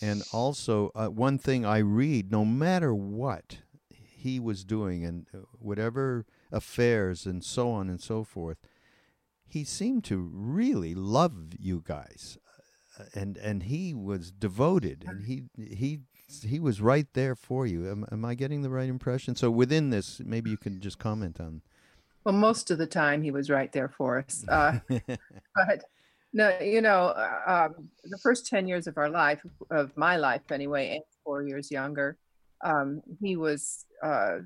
[0.00, 3.58] And also, uh, one thing I read, no matter what,
[3.90, 8.58] he was doing and uh, whatever affairs and so on and so forth,
[9.46, 12.36] he seemed to really love you guys,
[12.98, 16.00] uh, and and he was devoted, and he he
[16.42, 17.88] he was right there for you.
[17.88, 19.36] Am, am I getting the right impression?
[19.36, 21.62] So within this, maybe you can just comment on.
[22.26, 24.44] Well, most of the time he was right there for us.
[24.48, 25.84] Uh, but
[26.32, 30.42] no, you know, uh, um, the first 10 years of our life, of my life
[30.50, 32.18] anyway, and four years younger,
[32.64, 34.38] um, he was uh,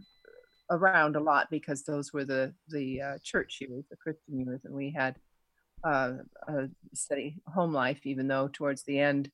[0.70, 4.74] around a lot because those were the, the uh, church years, the Christian years, and
[4.74, 5.16] we had
[5.82, 6.16] uh,
[6.48, 9.30] a steady home life, even though towards the end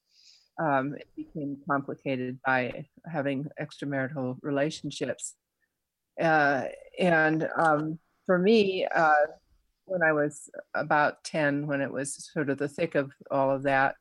[0.62, 5.34] um, it became complicated by having extramarital relationships.
[6.22, 6.66] Uh,
[7.00, 9.26] and um, for me, uh,
[9.86, 13.62] when I was about 10, when it was sort of the thick of all of
[13.62, 13.94] that,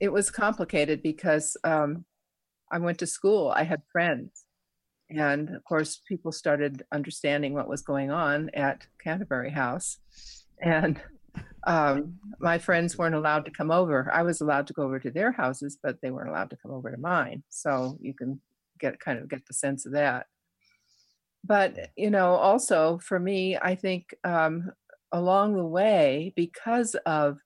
[0.00, 2.04] it was complicated because um,
[2.72, 4.44] I went to school, I had friends.
[5.10, 9.98] And of course, people started understanding what was going on at Canterbury House.
[10.60, 11.00] And
[11.66, 14.10] um, my friends weren't allowed to come over.
[14.12, 16.72] I was allowed to go over to their houses, but they weren't allowed to come
[16.72, 17.42] over to mine.
[17.50, 18.40] So you can
[18.80, 20.26] get kind of get the sense of that.
[21.44, 24.72] But you know, also for me, I think um,
[25.12, 27.38] along the way, because of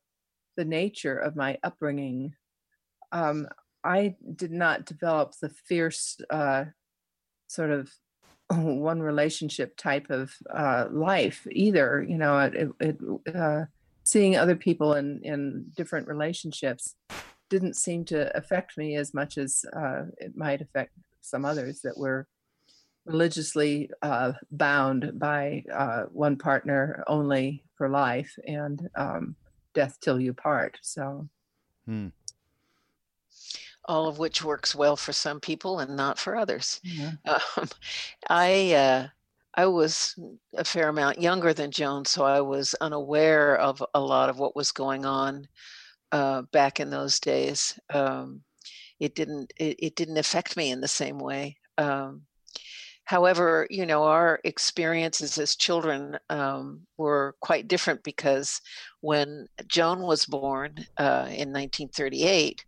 [0.57, 2.35] the nature of my upbringing,
[3.13, 3.49] um,
[3.83, 6.67] I did not develop the fierce uh,
[7.49, 7.91] sort of
[8.51, 12.05] one relationship type of uh, life either.
[12.09, 12.99] You know, it, it
[13.35, 13.65] uh,
[14.05, 16.95] seeing other people in in different relationships
[17.51, 21.99] didn't seem to affect me as much as uh, it might affect some others that
[21.99, 22.27] were
[23.09, 29.35] religiously uh, bound by uh, one partner only for life and um,
[29.75, 30.79] death till you part.
[30.83, 31.29] So,
[31.87, 32.09] hmm.
[33.87, 36.81] all of which works well for some people and not for others.
[36.83, 37.13] Yeah.
[37.57, 37.69] Um,
[38.29, 39.09] I uh,
[39.55, 40.15] I was
[40.57, 44.55] a fair amount younger than Joan, so I was unaware of a lot of what
[44.55, 45.49] was going on
[46.13, 47.79] uh, back in those days.
[47.93, 48.43] Um,
[49.01, 51.57] it didn't it, it, didn't affect me in the same way.
[51.77, 52.23] Um,
[53.09, 58.61] However, you know, our experiences as children um, were quite different because
[59.01, 62.67] when Joan was born uh, in 1938,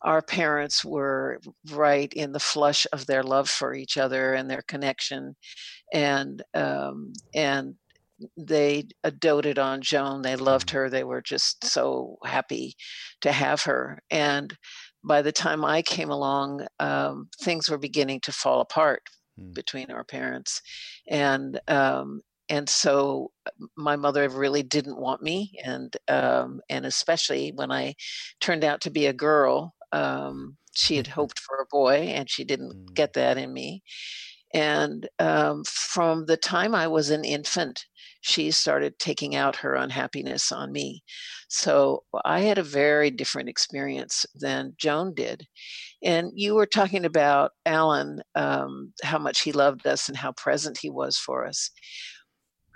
[0.00, 1.40] our parents were
[1.72, 5.36] right in the flush of their love for each other and their connection,
[5.92, 7.74] and um, and
[8.38, 8.86] they
[9.18, 10.22] doted on Joan.
[10.22, 10.72] They loved mm.
[10.72, 10.88] her.
[10.88, 12.76] They were just so happy
[13.20, 14.00] to have her.
[14.10, 14.56] And
[15.04, 19.02] by the time I came along, um, things were beginning to fall apart
[19.40, 19.54] mm.
[19.54, 20.60] between our parents,
[21.08, 27.52] and um, and so uh, my mother really didn't want me, and um, and especially
[27.54, 27.94] when I
[28.40, 32.44] turned out to be a girl, um, she had hoped for a boy, and she
[32.44, 32.94] didn't mm.
[32.94, 33.82] get that in me.
[34.54, 37.86] And um, from the time I was an infant,
[38.22, 41.02] she started taking out her unhappiness on me.
[41.48, 45.46] So I had a very different experience than Joan did.
[46.02, 50.78] And you were talking about Alan, um, how much he loved us and how present
[50.78, 51.70] he was for us.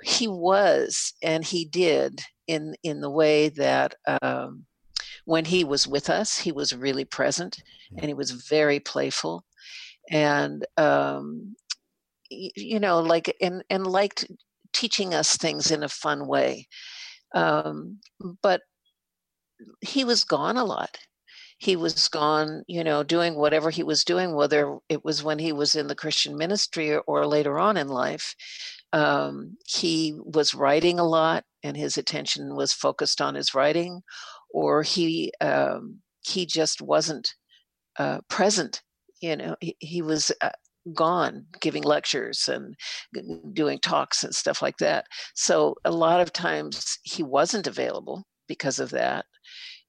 [0.02, 4.66] He was, and he did in in the way that um,
[5.24, 7.62] when he was with us, he was really present,
[7.96, 9.44] and he was very playful,
[10.11, 11.56] and um,
[12.28, 14.26] you know, like and and liked
[14.77, 16.69] teaching us things in a fun way.
[17.35, 18.01] Um,
[18.43, 18.61] but
[19.81, 20.97] he was gone a lot
[21.59, 25.53] he was gone, you know, doing whatever he was doing, whether it was when he
[25.53, 28.35] was in the Christian ministry or, or later on in life.
[28.93, 34.03] Um, he was writing a lot, and his attention was focused on his writing,
[34.51, 37.35] or he um, he just wasn't
[37.99, 38.83] uh, present.
[39.21, 40.33] You know, he, he was.
[40.43, 40.51] Uh,
[40.94, 42.75] gone giving lectures and
[43.53, 45.07] doing talks and stuff like that.
[45.35, 49.27] So a lot of times he wasn't available because of that.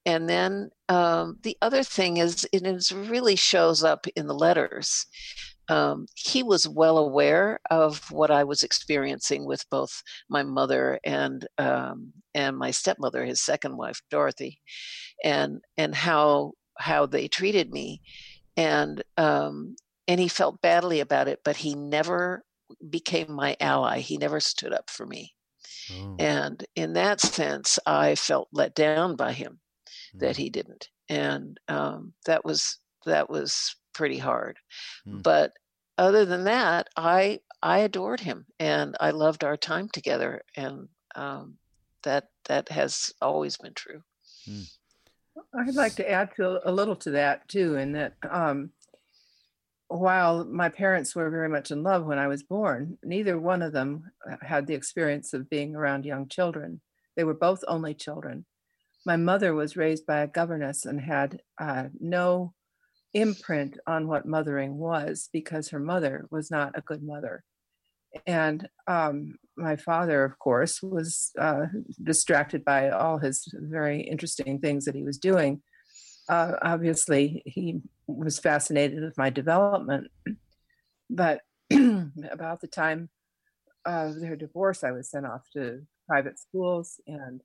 [0.06, 5.04] And then um, the other thing is, it is really shows up in the letters.
[5.68, 11.46] Um, he was well aware of what I was experiencing with both my mother and
[11.58, 14.60] um, and my stepmother, his second wife, Dorothy,
[15.22, 18.00] and and how how they treated me,
[18.56, 19.76] and um,
[20.08, 22.42] and he felt badly about it, but he never
[22.88, 24.00] became my ally.
[24.00, 25.34] He never stood up for me,
[25.92, 26.16] oh.
[26.18, 29.60] and in that sense, I felt let down by him
[30.14, 30.38] that mm.
[30.38, 34.58] he didn't, and um, that was that was pretty hard.
[35.06, 35.22] Mm.
[35.22, 35.52] But
[35.98, 41.58] other than that, I I adored him, and I loved our time together, and um,
[42.04, 44.02] that that has always been true.
[44.48, 44.70] Mm.
[45.54, 48.70] I'd like to add to a little to that too, in that um,
[49.88, 53.72] while my parents were very much in love when I was born, neither one of
[53.72, 56.80] them uh, had the experience of being around young children.
[57.16, 58.44] They were both only children.
[59.06, 62.52] My mother was raised by a governess and had uh, no
[63.14, 67.42] imprint on what mothering was because her mother was not a good mother.
[68.26, 71.66] And um, my father, of course, was uh,
[72.02, 75.62] distracted by all his very interesting things that he was doing.
[76.28, 80.08] Uh, obviously, he was fascinated with my development.
[81.10, 83.10] But about the time
[83.84, 87.42] of their divorce, I was sent off to private schools and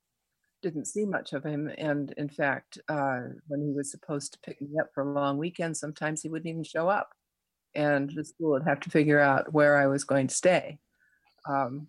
[0.61, 1.69] didn't see much of him.
[1.77, 5.37] And in fact, uh, when he was supposed to pick me up for a long
[5.37, 7.09] weekend, sometimes he wouldn't even show up.
[7.75, 10.79] And the school would have to figure out where I was going to stay
[11.47, 11.87] um,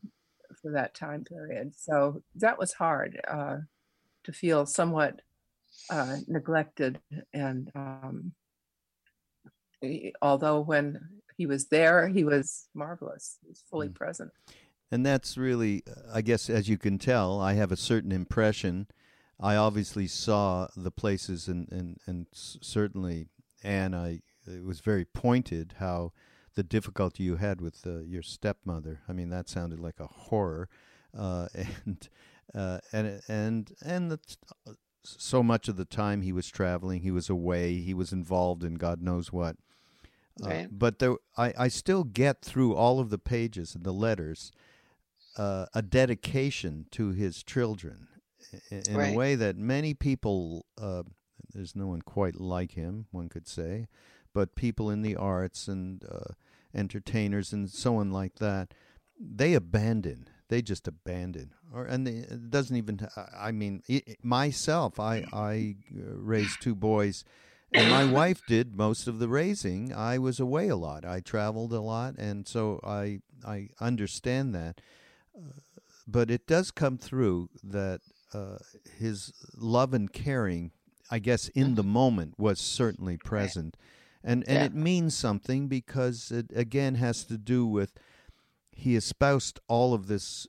[0.61, 1.75] for that time period.
[1.77, 3.59] So that was hard uh,
[4.25, 5.21] to feel somewhat
[5.91, 6.99] uh, neglected.
[7.33, 8.33] And um,
[10.23, 11.01] although when
[11.37, 13.95] he was there, he was marvelous, he was fully mm.
[13.95, 14.31] present.
[14.91, 15.83] And that's really,
[16.13, 18.87] I guess, as you can tell, I have a certain impression.
[19.41, 23.27] I obviously saw the places, and and and certainly,
[23.65, 26.13] and I it was very pointed how
[26.55, 29.01] the difficulty you had with uh, your stepmother.
[29.09, 30.69] I mean, that sounded like a horror,
[31.17, 31.49] uh,
[31.85, 32.09] and
[32.55, 34.21] uh, and and and the,
[35.03, 38.75] so much of the time he was traveling, he was away, he was involved in
[38.75, 39.57] God knows what.
[40.43, 40.69] Uh, right.
[40.71, 44.51] but there, I, I still get through all of the pages and the letters
[45.37, 48.09] uh, a dedication to his children
[48.71, 49.13] in, in right.
[49.13, 51.03] a way that many people, uh,
[51.53, 53.87] there's no one quite like him, one could say,
[54.33, 56.33] but people in the arts and uh,
[56.75, 58.75] entertainers and so on like that,
[59.19, 60.29] they abandon.
[60.49, 63.09] They just abandon, or and they, it doesn't even.
[63.35, 67.25] I mean, it, myself, I I uh, raised two boys
[67.75, 69.93] and my wife did most of the raising.
[69.93, 71.05] I was away a lot.
[71.05, 74.81] I traveled a lot, and so I I understand that
[76.07, 78.01] but it does come through that
[78.33, 78.59] uh,
[78.99, 80.73] his love and caring,
[81.11, 81.91] I guess, in the mm-hmm.
[81.91, 83.77] moment was certainly present.
[84.23, 84.65] And, and yeah.
[84.65, 87.93] it means something because it again has to do with
[88.73, 90.47] he espoused all of this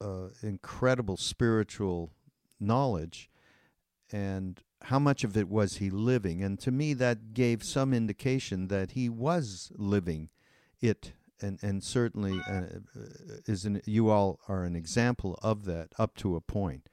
[0.00, 2.12] uh, incredible spiritual
[2.60, 3.30] knowledge
[4.10, 8.68] and how much of it was he living and to me that gave some indication
[8.68, 10.28] that he was living
[10.80, 12.62] it and and certainly uh,
[13.46, 16.88] is an, you all are an example of that up to a point.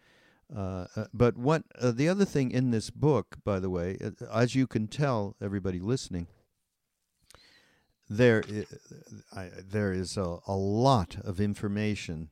[0.56, 4.12] Uh, uh but what uh, the other thing in this book, by the way, uh,
[4.34, 6.28] as you can tell, everybody listening,
[8.10, 8.44] there
[9.36, 12.30] I, there is a, a lot of information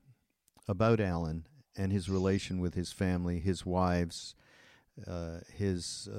[0.67, 4.35] about Alan and his relation with his family, his wives,
[5.07, 6.09] uh, his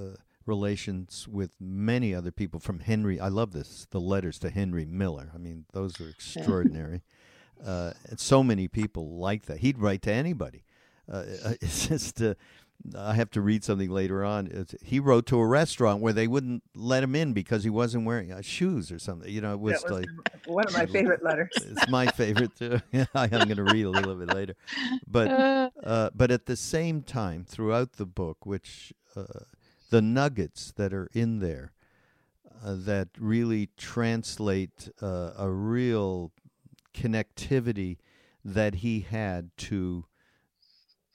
[0.47, 3.19] relations with many other people from Henry.
[3.19, 5.31] I love this, the letters to Henry Miller.
[5.35, 7.03] I mean, those are extraordinary.
[7.65, 9.59] uh, and so many people like that.
[9.59, 10.65] He'd write to anybody.
[11.11, 11.25] Uh,
[11.61, 12.35] it's just, uh,
[12.97, 14.49] I have to read something later on.
[14.49, 18.05] It's, he wrote to a restaurant where they wouldn't let him in because he wasn't
[18.05, 19.33] wearing uh, shoes or something.
[19.33, 20.07] You know, it was, was like
[20.47, 21.51] one of my favorite letters.
[21.57, 22.81] it's my favorite too.
[23.15, 24.55] I'm going to read a little bit later,
[25.07, 25.29] but
[25.85, 26.11] uh.
[26.15, 29.25] but at the same time, throughout the book, which uh,
[29.91, 31.73] the nuggets that are in there
[32.65, 36.33] uh, that really translate uh, a real
[36.95, 37.99] connectivity
[38.45, 40.05] that he had to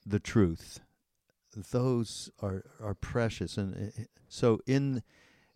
[0.04, 0.80] the truth.
[1.56, 5.02] Those are are precious, and uh, so in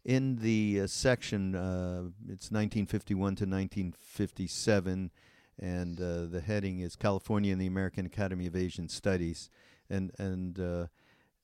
[0.04, 5.10] in the uh, section, uh, it's 1951 to 1957,
[5.58, 9.50] and uh, the heading is California and the American Academy of Asian Studies,
[9.88, 10.88] and and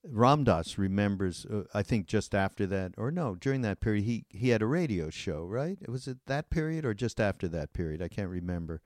[0.03, 4.25] Ram Dass remembers, uh, I think, just after that, or no, during that period, he
[4.31, 5.79] he had a radio show, right?
[5.89, 8.01] Was it that period or just after that period?
[8.01, 8.81] I can't remember.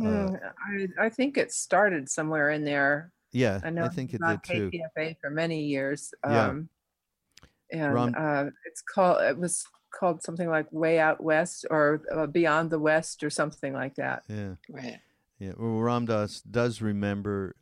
[0.00, 0.40] Uh, mm,
[0.98, 3.12] I I think it started somewhere in there.
[3.32, 3.84] Yeah, I know.
[3.84, 4.70] I think it did too.
[4.70, 6.12] KPFA for many years.
[6.24, 6.68] Um,
[7.72, 7.84] yeah.
[7.84, 9.22] And Ram, uh, it's called.
[9.22, 13.72] It was called something like Way Out West or uh, Beyond the West or something
[13.72, 14.22] like that.
[14.28, 14.54] Yeah.
[14.68, 14.98] Right.
[15.38, 15.52] Yeah.
[15.58, 17.54] Well, Ram Dass does remember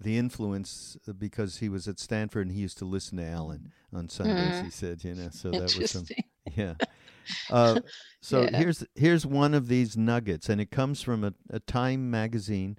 [0.00, 3.72] the influence uh, because he was at Stanford and he used to listen to Alan
[3.92, 4.54] on Sundays.
[4.56, 4.64] Mm.
[4.64, 6.06] He said, you know, so that was some,
[6.56, 6.74] yeah.
[7.50, 7.78] Uh,
[8.22, 8.56] so yeah.
[8.56, 12.78] here's here's one of these nuggets, and it comes from a, a Time magazine,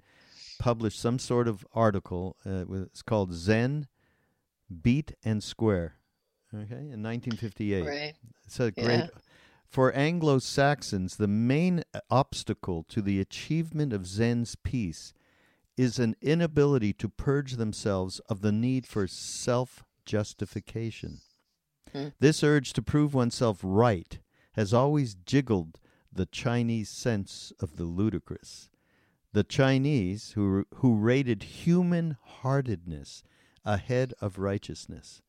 [0.60, 2.36] published some sort of article.
[2.46, 3.88] Uh, it's called Zen,
[4.82, 5.94] Beat and Square.
[6.54, 7.86] Okay, in 1958.
[7.86, 8.14] Right.
[8.44, 8.86] It's a great.
[8.86, 9.06] Yeah.
[9.66, 15.14] For Anglo Saxons, the main obstacle to the achievement of Zen's peace
[15.76, 21.20] is an inability to purge themselves of the need for self justification.
[21.92, 22.08] Hmm.
[22.18, 24.18] This urge to prove oneself right
[24.52, 25.78] has always jiggled
[26.12, 28.69] the Chinese sense of the ludicrous.
[29.32, 33.22] The Chinese, who, who rated human heartedness
[33.64, 35.22] ahead of righteousness,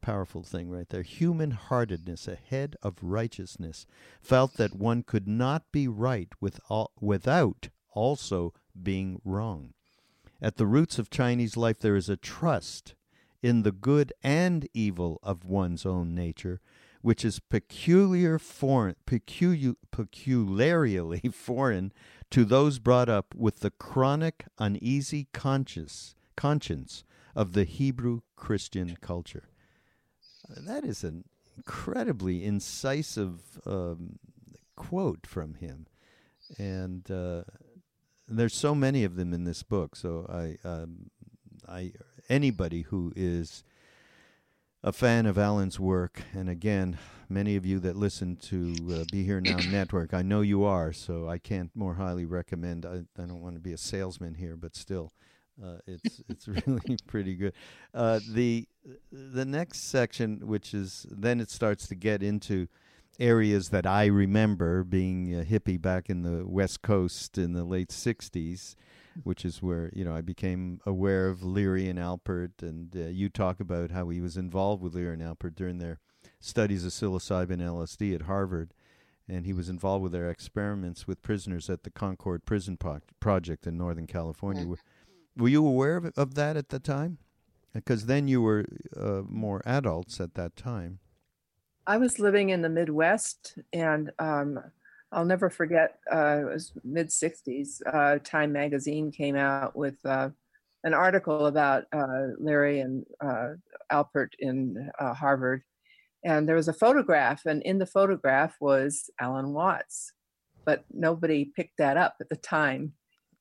[0.00, 3.86] powerful thing right there, human heartedness ahead of righteousness,
[4.20, 9.74] felt that one could not be right with all, without also being wrong.
[10.40, 12.94] At the roots of Chinese life, there is a trust
[13.42, 16.60] in the good and evil of one's own nature,
[17.02, 21.92] which is peculiar foreign, peculiar, peculiarly foreign
[22.30, 27.04] to those brought up with the chronic uneasy conscious, conscience
[27.34, 29.48] of the Hebrew Christian culture.
[30.48, 31.24] That is an
[31.56, 34.18] incredibly incisive um,
[34.76, 35.86] quote from him,
[36.58, 37.42] and uh,
[38.26, 39.94] there's so many of them in this book.
[39.96, 41.10] So I, um,
[41.68, 41.92] I
[42.28, 43.62] anybody who is
[44.82, 49.24] a fan of Alan's work, and again, many of you that listen to uh, Be
[49.24, 52.86] Here Now Network, I know you are, so I can't more highly recommend.
[52.86, 55.12] I, I don't want to be a salesman here, but still,
[55.62, 57.52] uh, it's it's really pretty good.
[57.92, 58.66] Uh, the
[59.12, 62.66] the next section, which is then it starts to get into
[63.18, 67.90] areas that I remember being a hippie back in the West Coast in the late
[67.90, 68.76] '60s,
[69.22, 73.28] which is where you know I became aware of Leary and Alpert, and uh, you
[73.28, 75.98] talk about how he was involved with Leary and Alpert during their
[76.40, 78.72] studies of psilocybin LSD at Harvard,
[79.28, 83.66] and he was involved with their experiments with prisoners at the Concord Prison Pro- Project
[83.66, 84.66] in Northern California.
[84.66, 84.78] Were,
[85.36, 87.18] were you aware of, of that at the time?
[87.72, 88.64] Because then you were
[88.96, 90.98] uh, more adults at that time.
[91.86, 94.60] I was living in the Midwest, and um,
[95.12, 95.98] I'll never forget.
[96.10, 97.82] Uh, it was mid '60s.
[97.86, 100.30] Uh, Time magazine came out with uh,
[100.84, 103.50] an article about uh, Leary and uh,
[103.90, 105.62] Alpert in uh, Harvard,
[106.24, 110.12] and there was a photograph, and in the photograph was Alan Watts,
[110.64, 112.92] but nobody picked that up at the time,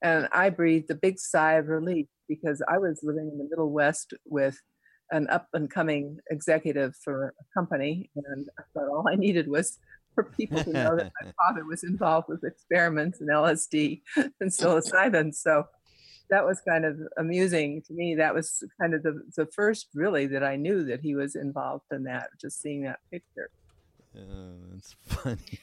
[0.01, 3.71] and I breathed a big sigh of relief because I was living in the Middle
[3.71, 4.59] West with
[5.11, 9.77] an up and coming executive for a company, and I thought all I needed was
[10.19, 15.33] for people to know that my father was involved with experiments in LSD and psilocybin.
[15.33, 15.65] So
[16.29, 18.15] that was kind of amusing to me.
[18.15, 21.85] That was kind of the, the first really that I knew that he was involved
[21.91, 23.49] in that, just seeing that picture.
[24.17, 25.59] Oh, that's funny.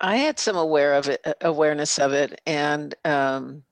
[0.00, 3.62] I had some aware of it, awareness of it, and um,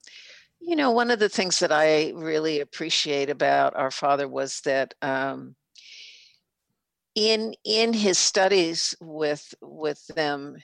[0.61, 4.93] you know, one of the things that I really appreciate about our father was that
[5.01, 5.55] um,
[7.15, 10.57] in in his studies with with them,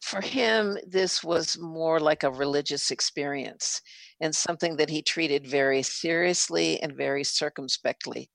[0.00, 3.82] for him, this was more like a religious experience
[4.20, 8.30] and something that he treated very seriously and very circumspectly.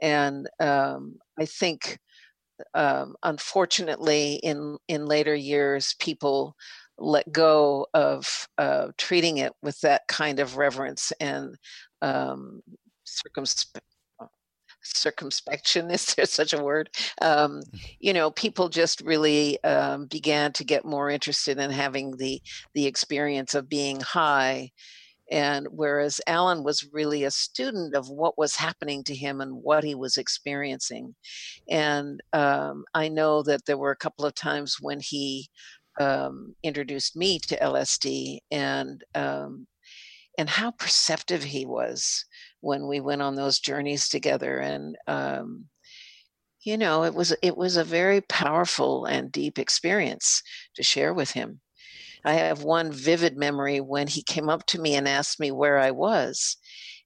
[0.00, 1.98] And um, I think,
[2.74, 6.54] um, unfortunately, in in later years, people
[6.98, 11.56] let go of uh, treating it with that kind of reverence and
[12.02, 12.62] um,
[14.96, 17.76] circumspection is there such a word um, mm-hmm.
[18.00, 22.40] you know people just really um, began to get more interested in having the
[22.74, 24.70] the experience of being high
[25.30, 29.84] and whereas alan was really a student of what was happening to him and what
[29.84, 31.14] he was experiencing
[31.68, 35.48] and um, i know that there were a couple of times when he
[36.00, 39.66] um, introduced me to lsd and um,
[40.38, 42.24] and how perceptive he was
[42.60, 45.66] when we went on those journeys together and um,
[46.62, 50.42] you know it was it was a very powerful and deep experience
[50.74, 51.60] to share with him.
[52.24, 55.78] I have one vivid memory when he came up to me and asked me where
[55.78, 56.56] i was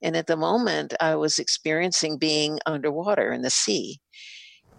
[0.00, 4.00] and at the moment i was experiencing being underwater in the sea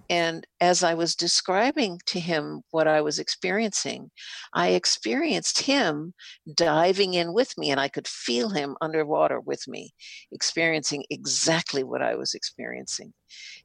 [0.10, 4.12] and as I was describing to him what I was experiencing,
[4.54, 6.14] I experienced him
[6.56, 9.94] diving in with me, and I could feel him underwater with me,
[10.32, 13.14] experiencing exactly what I was experiencing.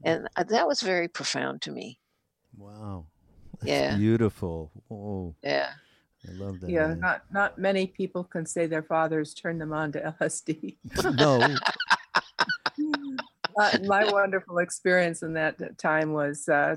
[0.05, 0.11] Mm.
[0.11, 1.99] And uh, that was very profound to me.
[2.57, 3.07] Wow.
[3.61, 3.97] That's yeah.
[3.97, 4.71] Beautiful.
[4.91, 5.35] Oh.
[5.43, 5.71] Yeah.
[6.29, 6.71] I love that.
[6.71, 7.01] Yeah, man.
[7.01, 10.77] not not many people can say their fathers turned them on to LSD.
[11.17, 11.57] no,
[13.57, 16.77] uh, my wonderful experience in that time was uh,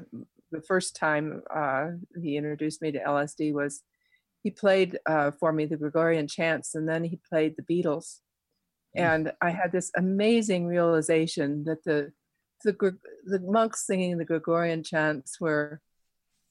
[0.51, 1.87] the first time uh,
[2.21, 3.81] he introduced me to LSD was
[4.43, 8.19] he played uh, for me the Gregorian chants and then he played the Beatles.
[8.97, 9.01] Mm.
[9.01, 12.11] And I had this amazing realization that the,
[12.63, 15.79] the, the monks singing the Gregorian chants were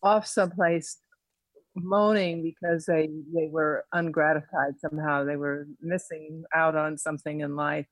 [0.03, 0.99] off someplace
[1.77, 5.25] moaning because they, they were ungratified somehow.
[5.25, 7.87] They were missing out on something in life.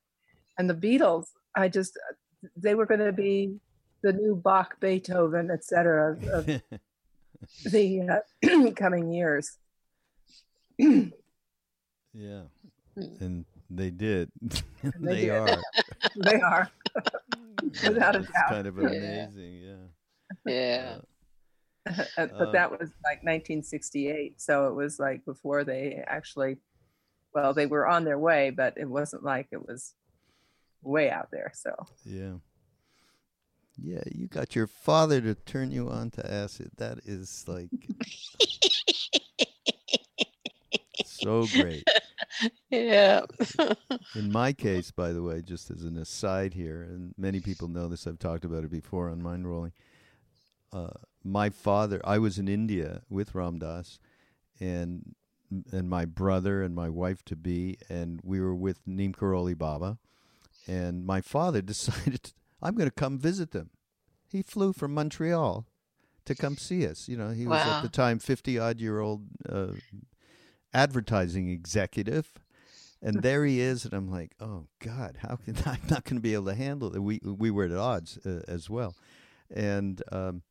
[0.59, 1.27] And the Beatles,
[1.59, 1.99] I just
[2.57, 3.57] they were going to be
[4.03, 6.17] the new Bach, Beethoven, etc.
[6.33, 6.47] Of,
[7.73, 9.59] the uh, coming years.
[10.79, 12.43] yeah,
[12.95, 13.03] Hmm.
[13.21, 14.31] and they did.
[14.83, 15.31] They they did.
[15.31, 15.63] are.
[16.17, 16.71] they are.
[17.85, 18.49] Without a doubt.
[18.49, 18.89] kind of Yeah.
[18.89, 19.55] amazing.
[19.67, 19.85] Yeah.
[20.47, 20.99] Yeah.
[22.17, 26.59] Uh, but Um, that was like 1968, so it was like before they actually,
[27.35, 29.95] well, they were on their way, but it wasn't like it was
[30.83, 31.53] way out there.
[31.55, 31.75] So
[32.05, 32.35] yeah.
[33.81, 36.73] Yeah, you got your father to turn you on to acid.
[36.79, 37.71] That is like
[41.05, 41.85] so great.
[42.71, 43.23] Yeah.
[44.15, 47.89] In my case, by the way, just as an aside here, and many people know
[47.89, 49.73] this, I've talked about it before on Mindrolling.
[50.73, 50.91] Uh,
[51.25, 53.99] my father, I was in India with Ram Dass,
[54.61, 55.15] and
[55.73, 59.99] and my brother and my wife to be, and we were with Neem Karoli Baba,
[60.69, 63.71] and my father decided I'm going to come visit them.
[64.31, 65.67] He flew from Montreal
[66.27, 67.09] to come see us.
[67.09, 69.73] You know, he was at the time fifty odd year old uh,
[70.75, 72.33] advertising executive.
[73.01, 76.21] And there he is, and I'm like, "Oh God, how can I'm not going to
[76.21, 78.97] be able to handle it?" We we were at odds uh, as well,
[79.55, 80.43] and um,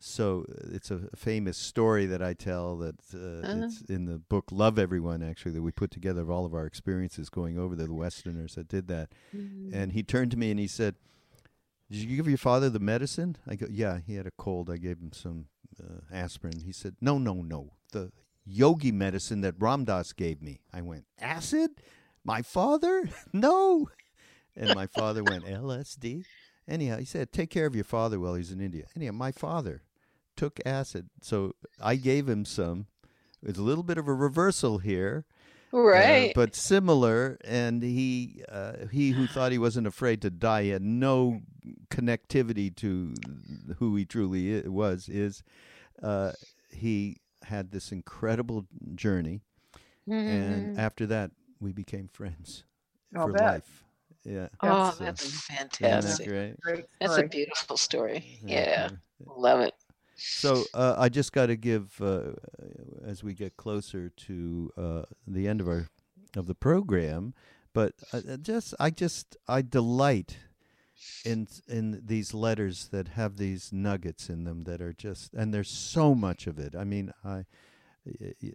[0.00, 3.64] so uh, it's a famous story that I tell that uh, Uh-huh.
[3.66, 6.66] it's in the book "Love Everyone." Actually, that we put together of all of our
[6.66, 9.10] experiences going over there, the Westerners that did that.
[9.72, 10.94] And he turned to me and he said,
[11.90, 14.70] "Did you give your father the medicine?" I go, "Yeah, he had a cold.
[14.70, 15.46] I gave him some
[15.82, 17.72] uh, aspirin." He said, "No, no, no.
[17.92, 18.12] The
[18.44, 21.70] yogi medicine that Ram Dass gave me." I went, "Acid?
[22.24, 23.08] My father?
[23.32, 23.88] no."
[24.56, 26.24] And my father went, "LSD."
[26.68, 29.82] Anyhow, he said, "Take care of your father while he's in India." Anyhow, my father
[30.38, 32.86] took acid, so I gave him some.
[33.42, 35.24] It's a little bit of a reversal here
[35.72, 36.32] uh, Right.
[36.34, 37.36] but similar.
[37.44, 41.42] And he, uh, he who thought he wasn't afraid to die, had no
[41.90, 43.12] connectivity to
[43.78, 45.08] who he truly i- was.
[45.08, 45.42] Is
[46.02, 46.32] uh,
[46.72, 49.40] he had this incredible journey,
[50.06, 50.78] and Mhm.
[50.78, 51.30] after that,
[51.60, 52.64] we became friends
[53.14, 53.42] I'll for bet.
[53.42, 53.84] life.
[54.24, 54.48] Yeah.
[54.62, 56.28] oh, so- that's Isn't that fantastic.
[56.28, 56.60] great?
[56.60, 58.38] great That's a beautiful story.
[58.44, 58.90] Yeah.
[58.90, 58.90] yeah.
[59.26, 59.74] Love it.
[60.18, 62.32] So uh, I just got to give, uh,
[63.04, 65.88] as we get closer to uh, the end of our
[66.36, 67.34] of the program,
[67.72, 70.36] but uh, uh, just I just I delight
[71.24, 75.70] in in these letters that have these nuggets in them that are just and there's
[75.70, 76.74] so much of it.
[76.74, 77.46] I mean, I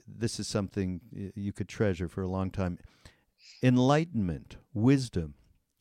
[0.07, 1.01] this is something
[1.35, 2.77] you could treasure for a long time.
[3.61, 5.35] Enlightenment, wisdom,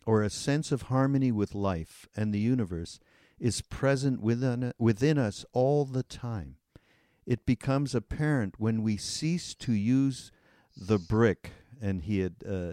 [0.06, 3.00] or a sense of harmony with life and the universe
[3.42, 6.54] is present within, within us all the time.
[7.26, 10.30] It becomes apparent when we cease to use
[10.76, 12.72] the brick, and he had uh,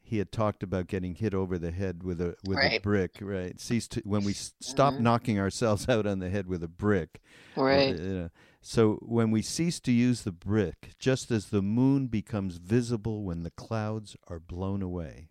[0.00, 3.60] he had talked about getting hit over the head with a with a brick, right?
[3.60, 5.00] Cease to when we s- stop Mhm.
[5.00, 7.20] knocking ourselves out on the head with a brick,
[7.56, 7.98] Right.
[7.98, 8.30] uh, you know.
[8.60, 13.42] So when we cease to use the brick, just as the moon becomes visible when
[13.42, 15.28] the clouds are blown away,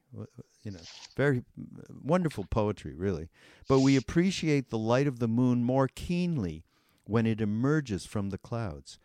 [0.63, 0.79] you know,
[1.15, 1.43] very mm,
[2.03, 3.29] wonderful poetry, really.
[3.67, 6.63] But we appreciate the light of the moon more keenly
[7.05, 8.99] when it emerges from the clouds.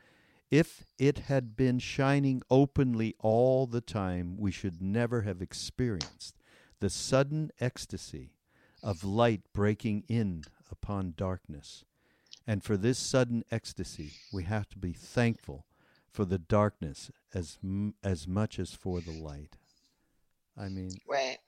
[0.51, 6.37] If it had been shining openly all the time, we should never have experienced
[6.81, 8.33] the sudden ecstasy
[8.83, 11.85] of light breaking in upon darkness.
[12.47, 15.67] And for this sudden ecstasy, we have to be thankful
[16.11, 19.59] for the darkness as m- as much as for the light.
[20.57, 21.39] I mean, Right.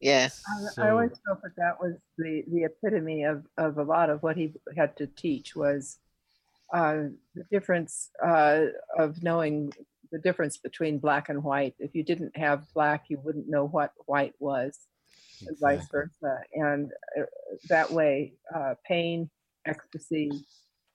[0.00, 0.28] Yeah.
[0.46, 4.10] I, so, I always felt that that was the, the epitome of, of a lot
[4.10, 5.98] of what he had to teach was
[6.72, 8.66] uh, the difference uh,
[8.98, 9.72] of knowing
[10.12, 11.74] the difference between black and white.
[11.78, 14.78] If you didn't have black, you wouldn't know what white was,
[15.46, 16.40] and vice versa.
[16.54, 17.24] And uh,
[17.68, 19.30] that way, uh, pain,
[19.66, 20.30] ecstasy,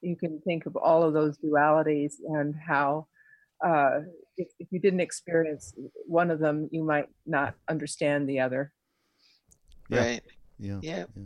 [0.02, 3.08] you can think of all of those dualities and how
[3.66, 4.00] uh,
[4.38, 5.74] if, if you didn't experience
[6.06, 8.72] one of them, you might not understand the other.
[9.92, 10.00] Yeah.
[10.00, 10.22] Right.
[10.60, 10.80] Yeah.
[10.82, 11.06] Yeah.
[11.16, 11.24] yeah.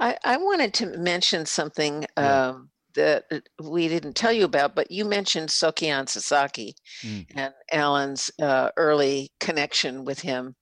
[0.00, 2.48] I, I wanted to mention something Yeah.
[2.48, 3.24] um, that
[3.62, 7.26] we didn't tell you about, but you mentioned Sokei-an Sasaki Mm.
[7.36, 10.56] and Alan's uh, early connection with him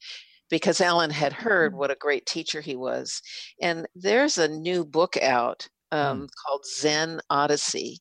[0.50, 3.22] because Alan had heard what a great teacher he was.
[3.60, 8.00] And there's a new book out um, called Zen Odyssey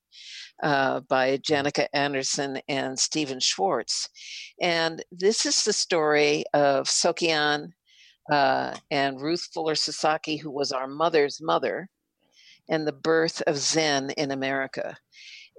[0.64, 4.10] uh, by Janica Anderson and Stephen Schwartz.
[4.62, 7.74] And this is the story of Sokei-an
[8.32, 11.90] uh, and Ruth Fuller Sasaki, who was our mother's mother,
[12.70, 14.98] and the birth of Zen in America.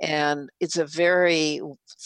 [0.02, 1.60] and it's a very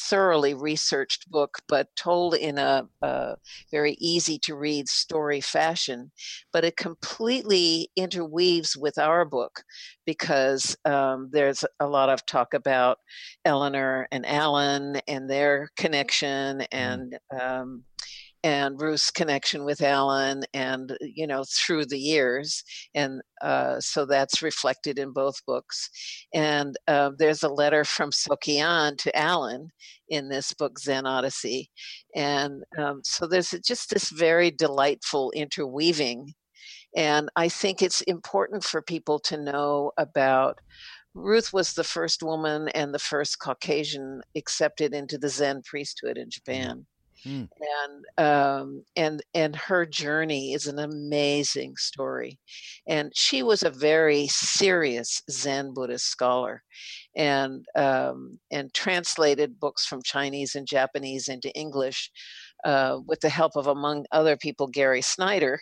[0.09, 3.35] thoroughly researched book, but told in a, a
[3.73, 6.13] very easy to read story fashion.
[6.53, 9.63] But it completely interweaves with our book
[10.07, 12.99] because um, there's a lot of talk about
[13.45, 16.67] Eleanor and Alan and their connection mm.
[16.71, 17.19] and.
[17.39, 17.85] Um,
[18.43, 22.65] and Ruth's connection with Alan, and you know through the years,
[22.95, 25.91] and uh, so that's reflected in both books.
[26.35, 29.71] And uh, there's a letter from Sokei-an to Alan
[30.09, 31.71] in this book, Zen Odyssey,
[32.15, 36.33] and um, so there's just this very delightful interweaving.
[36.97, 40.59] And I think it's important for people to know about
[41.15, 46.31] Ruth was the first woman and the first Caucasian accepted into the Zen priesthood in
[46.31, 46.87] Japan.
[47.27, 47.49] Mm.
[47.61, 52.39] And um, and and her journey is an amazing story,
[52.87, 56.63] and she was a very serious Zen Buddhist scholar,
[57.15, 62.11] and um, and translated books from Chinese and Japanese into English
[62.65, 65.61] uh, with the help of, among other people, Gary Snyder,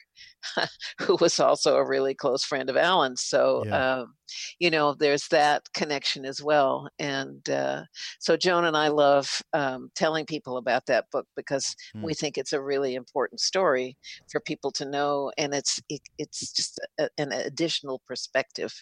[1.01, 3.23] who was also a really close friend of Alan's.
[3.23, 3.99] So, yeah.
[3.99, 4.15] um,
[4.59, 6.89] you know, there's that connection as well.
[6.99, 7.85] And uh,
[8.19, 12.03] so Joan and I love um, telling people about that book because mm.
[12.03, 13.97] we think it's a really important story
[14.31, 18.73] for people to know, and it's it, it's just a, an additional perspective.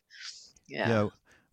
[0.68, 0.88] Yeah.
[0.88, 1.08] yeah.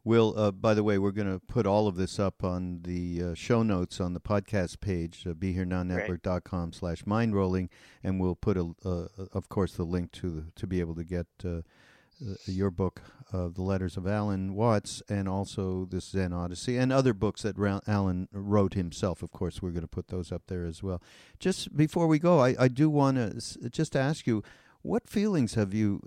[0.05, 3.23] Will, uh, by the way, we're going to put all of this up on the
[3.23, 7.69] uh, show notes on the podcast page, uh, BeHereNowNetwork.com slash mindrolling,
[8.03, 11.05] and we'll put, a, uh, of course, the link to the, to be able to
[11.05, 13.01] get uh, uh, your book,
[13.31, 17.57] uh, The Letters of Alan Watts, and also this Zen Odyssey, and other books that
[17.57, 19.23] Ra- Alan wrote himself.
[19.23, 21.01] Of course, we're going to put those up there as well.
[21.39, 24.43] Just before we go, I, I do want to s- just ask you,
[24.81, 26.01] what feelings have you,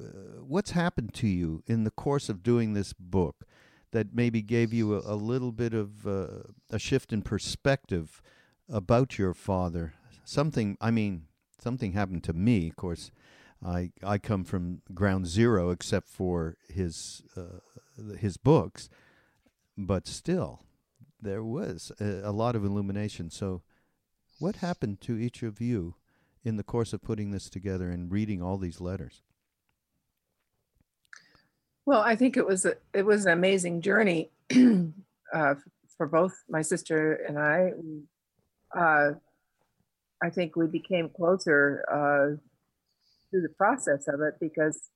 [0.47, 3.47] what's happened to you in the course of doing this book?
[3.97, 6.27] That maybe gave you a, a little bit of uh,
[6.71, 8.21] a shift in perspective
[8.69, 9.95] about your father.
[10.23, 11.23] Something, I mean,
[11.59, 12.69] something happened to me.
[12.69, 13.11] Of course,
[13.65, 17.61] I I come from ground zero, except for his uh,
[18.19, 18.91] his books,
[19.79, 20.61] but still,
[21.19, 23.31] there was a, a lot of illumination.
[23.31, 23.63] So,
[24.39, 25.95] what happened to each of you
[26.45, 29.23] in the course of putting this together and reading all these letters?
[31.87, 34.31] Well, I think it was a, it was an amazing journey
[35.35, 35.55] uh,
[35.97, 37.73] for both my sister and I.
[38.79, 39.13] Uh,
[40.23, 42.37] I think we became closer uh,
[43.31, 44.91] through the process of it because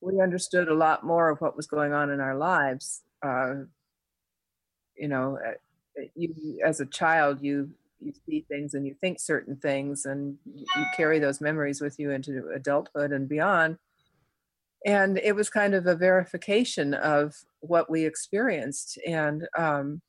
[0.00, 3.02] we understood a lot more of what was going on in our lives.
[3.22, 3.64] Uh,
[4.96, 7.70] you know, uh, you as a child, you
[8.00, 10.66] you see things and you think certain things, and you
[10.96, 13.78] carry those memories with you into adulthood and beyond
[14.84, 20.00] and it was kind of a verification of what we experienced and um,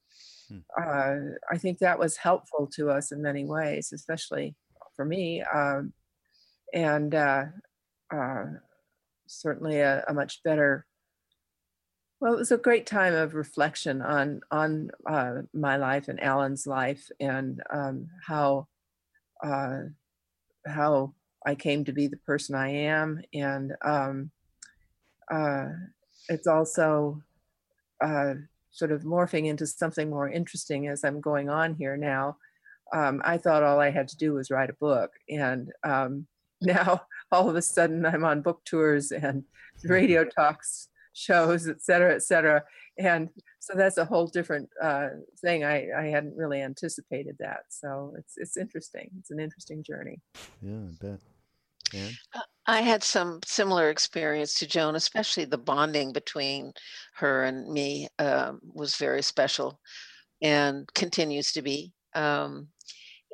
[0.50, 0.58] hmm.
[0.80, 1.16] uh,
[1.52, 4.56] i think that was helpful to us in many ways especially
[4.96, 5.94] for me um,
[6.74, 7.46] and uh,
[8.14, 8.46] uh,
[9.28, 10.86] certainly a, a, much better
[12.20, 16.68] well it was a great time of reflection on on uh, my life and alan's
[16.68, 18.68] life and um, how
[19.44, 19.80] uh,
[20.66, 21.14] how
[21.46, 24.32] i came to be the person i am and um,
[25.32, 25.68] uh,
[26.30, 27.22] it's also
[28.02, 28.34] uh,
[28.72, 32.38] sort of morphing into something more interesting as I'm going on here now.
[32.94, 36.28] Um, I thought all I had to do was write a book, and um,
[36.62, 37.02] now
[37.32, 39.44] all of a sudden I'm on book tours and
[39.84, 42.64] radio talks, shows, et cetera, et cetera.
[42.98, 45.10] And so that's a whole different uh,
[45.42, 45.64] thing.
[45.64, 47.64] I, I hadn't really anticipated that.
[47.70, 49.10] So it's it's interesting.
[49.20, 50.22] It's an interesting journey.
[50.62, 51.20] Yeah, I bet.
[52.34, 56.74] Uh, I had some similar experience to Joan, especially the bonding between
[57.16, 59.80] her and me um, was very special
[60.42, 61.94] and continues to be.
[62.16, 62.70] Um,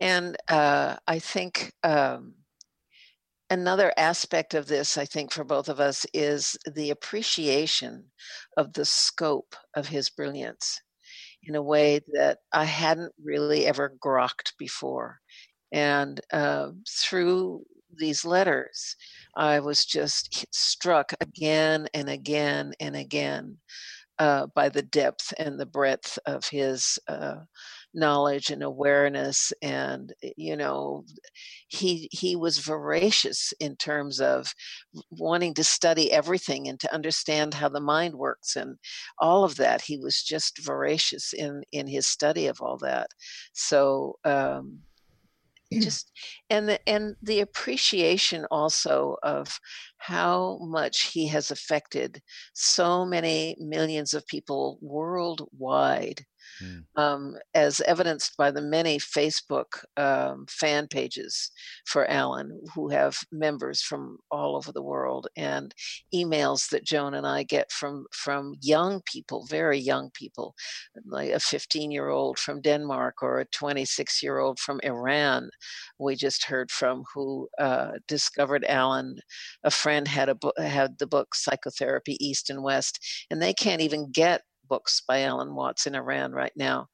[0.01, 2.35] and uh, I think um,
[3.49, 8.05] another aspect of this, I think, for both of us is the appreciation
[8.57, 10.81] of the scope of his brilliance
[11.43, 15.19] in a way that I hadn't really ever grokked before.
[15.71, 17.65] And uh, through
[17.97, 18.95] these letters,
[19.35, 23.57] I was just struck again and again and again
[24.19, 27.37] uh, by the depth and the breadth of his uh,
[27.93, 31.03] knowledge and awareness and eh, you know
[31.67, 34.53] he he was voracious in terms of
[35.11, 38.77] wanting to study everything and to understand how the mind works and
[39.19, 39.81] all of that.
[39.81, 43.07] He was just voracious in in his study of all that.
[43.53, 44.79] So um
[45.79, 46.11] just
[46.49, 49.59] and the and the appreciation also of
[49.97, 52.21] how much he has affected
[52.53, 56.25] so many millions of people worldwide
[56.61, 56.83] mm.
[56.95, 61.51] um, as evidenced by the many Facebook um, fan pages
[61.85, 65.73] for Alan, who have members from all over the world, and
[66.13, 70.55] emails that Joan and I get from from young people, very young people,
[71.05, 75.49] like a 15 year old from Denmark or a 26 year old from Iran.
[75.99, 79.17] We just heard from who uh, discovered Alan.
[79.63, 82.99] A friend had a had the book Psychotherapy East and West,
[83.29, 84.41] and they can't even get
[84.71, 86.87] books by Alan Watts in Iran right now.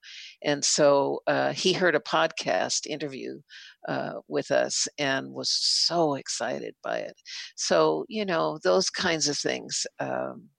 [0.43, 3.39] And so uh, he heard a podcast interview
[3.87, 7.15] uh, with us and was so excited by it.
[7.55, 9.85] So, you know, those kinds of things.
[9.99, 10.49] Um,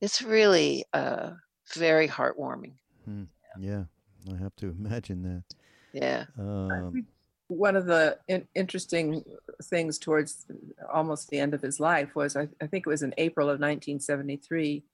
[0.00, 1.30] it's really uh,
[1.74, 2.74] very heartwarming.
[3.04, 3.24] Hmm.
[3.58, 3.84] Yeah,
[4.32, 5.44] I have to imagine that.
[5.92, 6.26] Yeah.
[6.38, 7.06] Um,
[7.48, 9.24] one of the in- interesting
[9.64, 10.46] things towards
[10.92, 13.60] almost the end of his life was I, I, think it was in April of
[13.60, 14.84] 1973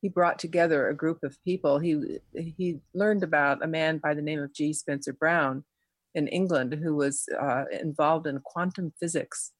[0.00, 1.78] he brought together a group of people.
[1.78, 4.72] He he learned about a man by the name of G.
[4.72, 5.64] Spencer Brown
[6.14, 9.52] in England who was uh, involved in quantum physics,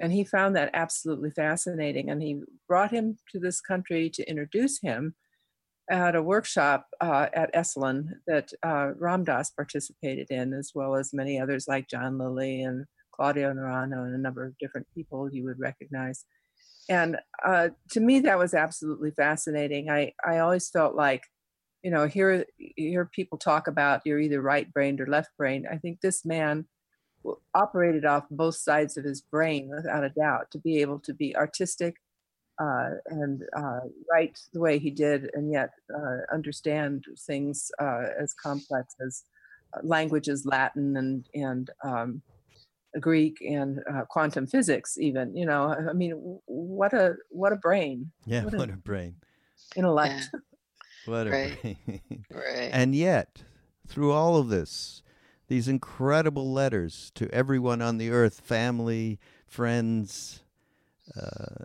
[0.00, 2.10] and he found that absolutely fascinating.
[2.10, 5.14] And he brought him to this country to introduce him
[5.90, 11.14] at a workshop uh, at Esalen that uh, Ram Dass participated in, as well as
[11.14, 15.44] many others like John Lilly and Claudio Naranjo and a number of different people you
[15.44, 16.24] would recognize
[16.88, 19.90] and uh, to me that was absolutely fascinating.
[19.90, 21.24] I i always felt like
[21.82, 25.76] you know here hear people talk about you're either right brained or left brained i
[25.76, 26.64] think this man
[27.54, 31.36] operated off both sides of his brain without a doubt to be able to be
[31.36, 31.96] artistic
[32.60, 33.80] uh, and uh,
[34.10, 39.24] write the way he did and yet uh, understand things uh, as complex as
[39.74, 42.22] uh, languages latin and and um,
[43.00, 45.34] Greek and uh, quantum physics, even.
[45.36, 46.12] You know, I mean,
[46.46, 48.10] what a what a brain.
[48.26, 49.16] Yeah, what a, what a brain.
[49.76, 50.30] Intellect.
[50.32, 50.40] Yeah.
[51.06, 51.62] what a right.
[51.62, 52.24] brain.
[52.30, 52.70] right.
[52.72, 53.42] And yet,
[53.86, 55.02] through all of this,
[55.48, 60.42] these incredible letters to everyone on the earth, family, friends,
[61.16, 61.64] uh,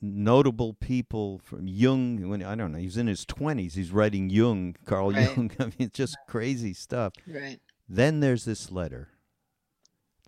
[0.00, 2.28] notable people from Jung.
[2.28, 3.74] When I don't know, he's in his twenties.
[3.74, 5.36] He's writing Jung, Carl right.
[5.36, 5.50] Jung.
[5.58, 7.12] I mean, it's just crazy stuff.
[7.26, 7.60] Right.
[7.88, 9.08] Then there's this letter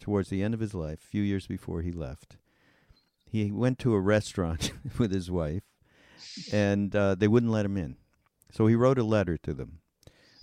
[0.00, 2.36] towards the end of his life, a few years before he left.
[3.30, 5.64] He went to a restaurant with his wife,
[6.52, 7.96] and uh, they wouldn't let him in.
[8.52, 9.80] So he wrote a letter to them.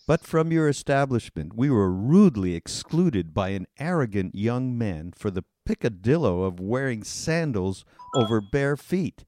[0.06, 5.46] But from your establishment, we were rudely excluded by an arrogant young man for the
[5.66, 9.24] picadillo of wearing sandals over bare feet.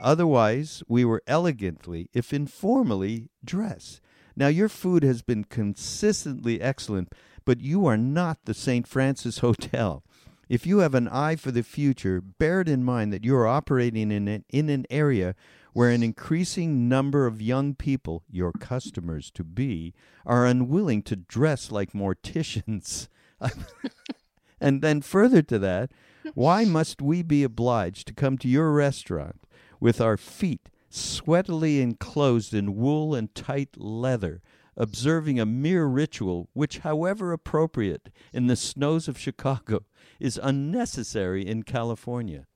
[0.00, 4.00] Otherwise, we were elegantly, if informally, dressed.
[4.34, 7.12] Now, your food has been consistently excellent,
[7.48, 8.86] but you are not the St.
[8.86, 10.04] Francis Hotel.
[10.50, 13.46] If you have an eye for the future, bear it in mind that you are
[13.46, 15.34] operating in an, in an area
[15.72, 19.94] where an increasing number of young people, your customers to be,
[20.26, 23.08] are unwilling to dress like morticians.
[24.60, 25.90] and then, further to that,
[26.34, 29.40] why must we be obliged to come to your restaurant
[29.80, 34.42] with our feet sweatily enclosed in wool and tight leather,
[34.78, 39.84] observing a mere ritual which, however appropriate in the snows of Chicago,
[40.18, 42.46] is unnecessary in California.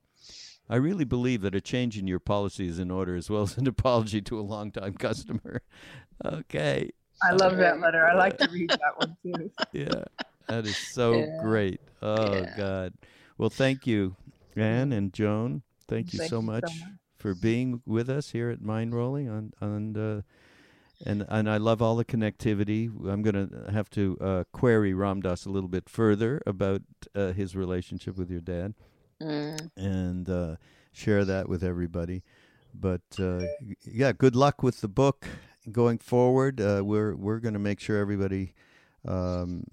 [0.69, 3.57] I really believe that a change in your policy is in order, as well as
[3.57, 5.61] an apology to a longtime customer.
[6.25, 6.89] okay.
[7.21, 8.07] I love that letter.
[8.07, 9.51] I like to read that one too.
[9.73, 10.03] yeah,
[10.47, 11.37] that is so yeah.
[11.41, 11.81] great.
[12.01, 12.53] Oh yeah.
[12.57, 12.93] God.
[13.37, 14.15] Well, thank you,
[14.55, 15.63] Anne and Joan.
[15.87, 19.31] Thank you, thank so, you much so, much for being with us here at Mindrolling
[19.31, 20.21] on on uh,
[21.05, 22.87] and and I love all the connectivity.
[23.07, 26.81] I'm going to have to uh, query Ram Dass a little bit further about
[27.15, 28.73] uh, his relationship with your dad,
[29.21, 29.69] mm.
[29.75, 30.55] and uh,
[30.91, 32.23] share that with everybody.
[32.73, 33.41] But uh,
[33.85, 35.27] yeah, good luck with the book
[35.71, 36.59] going forward.
[36.59, 38.53] Uh, we're we're going to make sure everybody
[39.07, 39.65] um,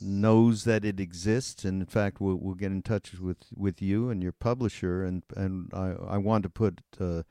[0.00, 4.10] knows that it exists, and in fact, we'll we'll get in touch with, with you
[4.10, 7.22] and your publisher, and and I I want to put uh,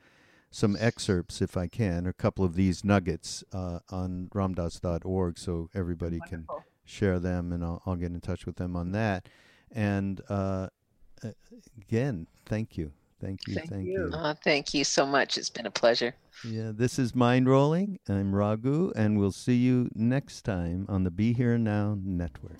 [0.52, 6.20] some excerpts, if I can, a couple of these nuggets uh, on ramdass.org so everybody
[6.20, 6.56] Wonderful.
[6.56, 9.28] can share them and I'll, I'll, get in touch with them on that.
[9.72, 10.68] And uh,
[11.82, 12.92] again, thank you.
[13.22, 13.56] Thank you.
[13.56, 13.92] Thank, thank you.
[13.92, 14.12] you.
[14.14, 15.38] Oh, thank you so much.
[15.38, 16.16] It's been a pleasure.
[16.44, 18.00] Yeah, this is Mindrolling.
[18.10, 22.58] I'm Raghu, and we'll see you next time on the Be Here Now Network.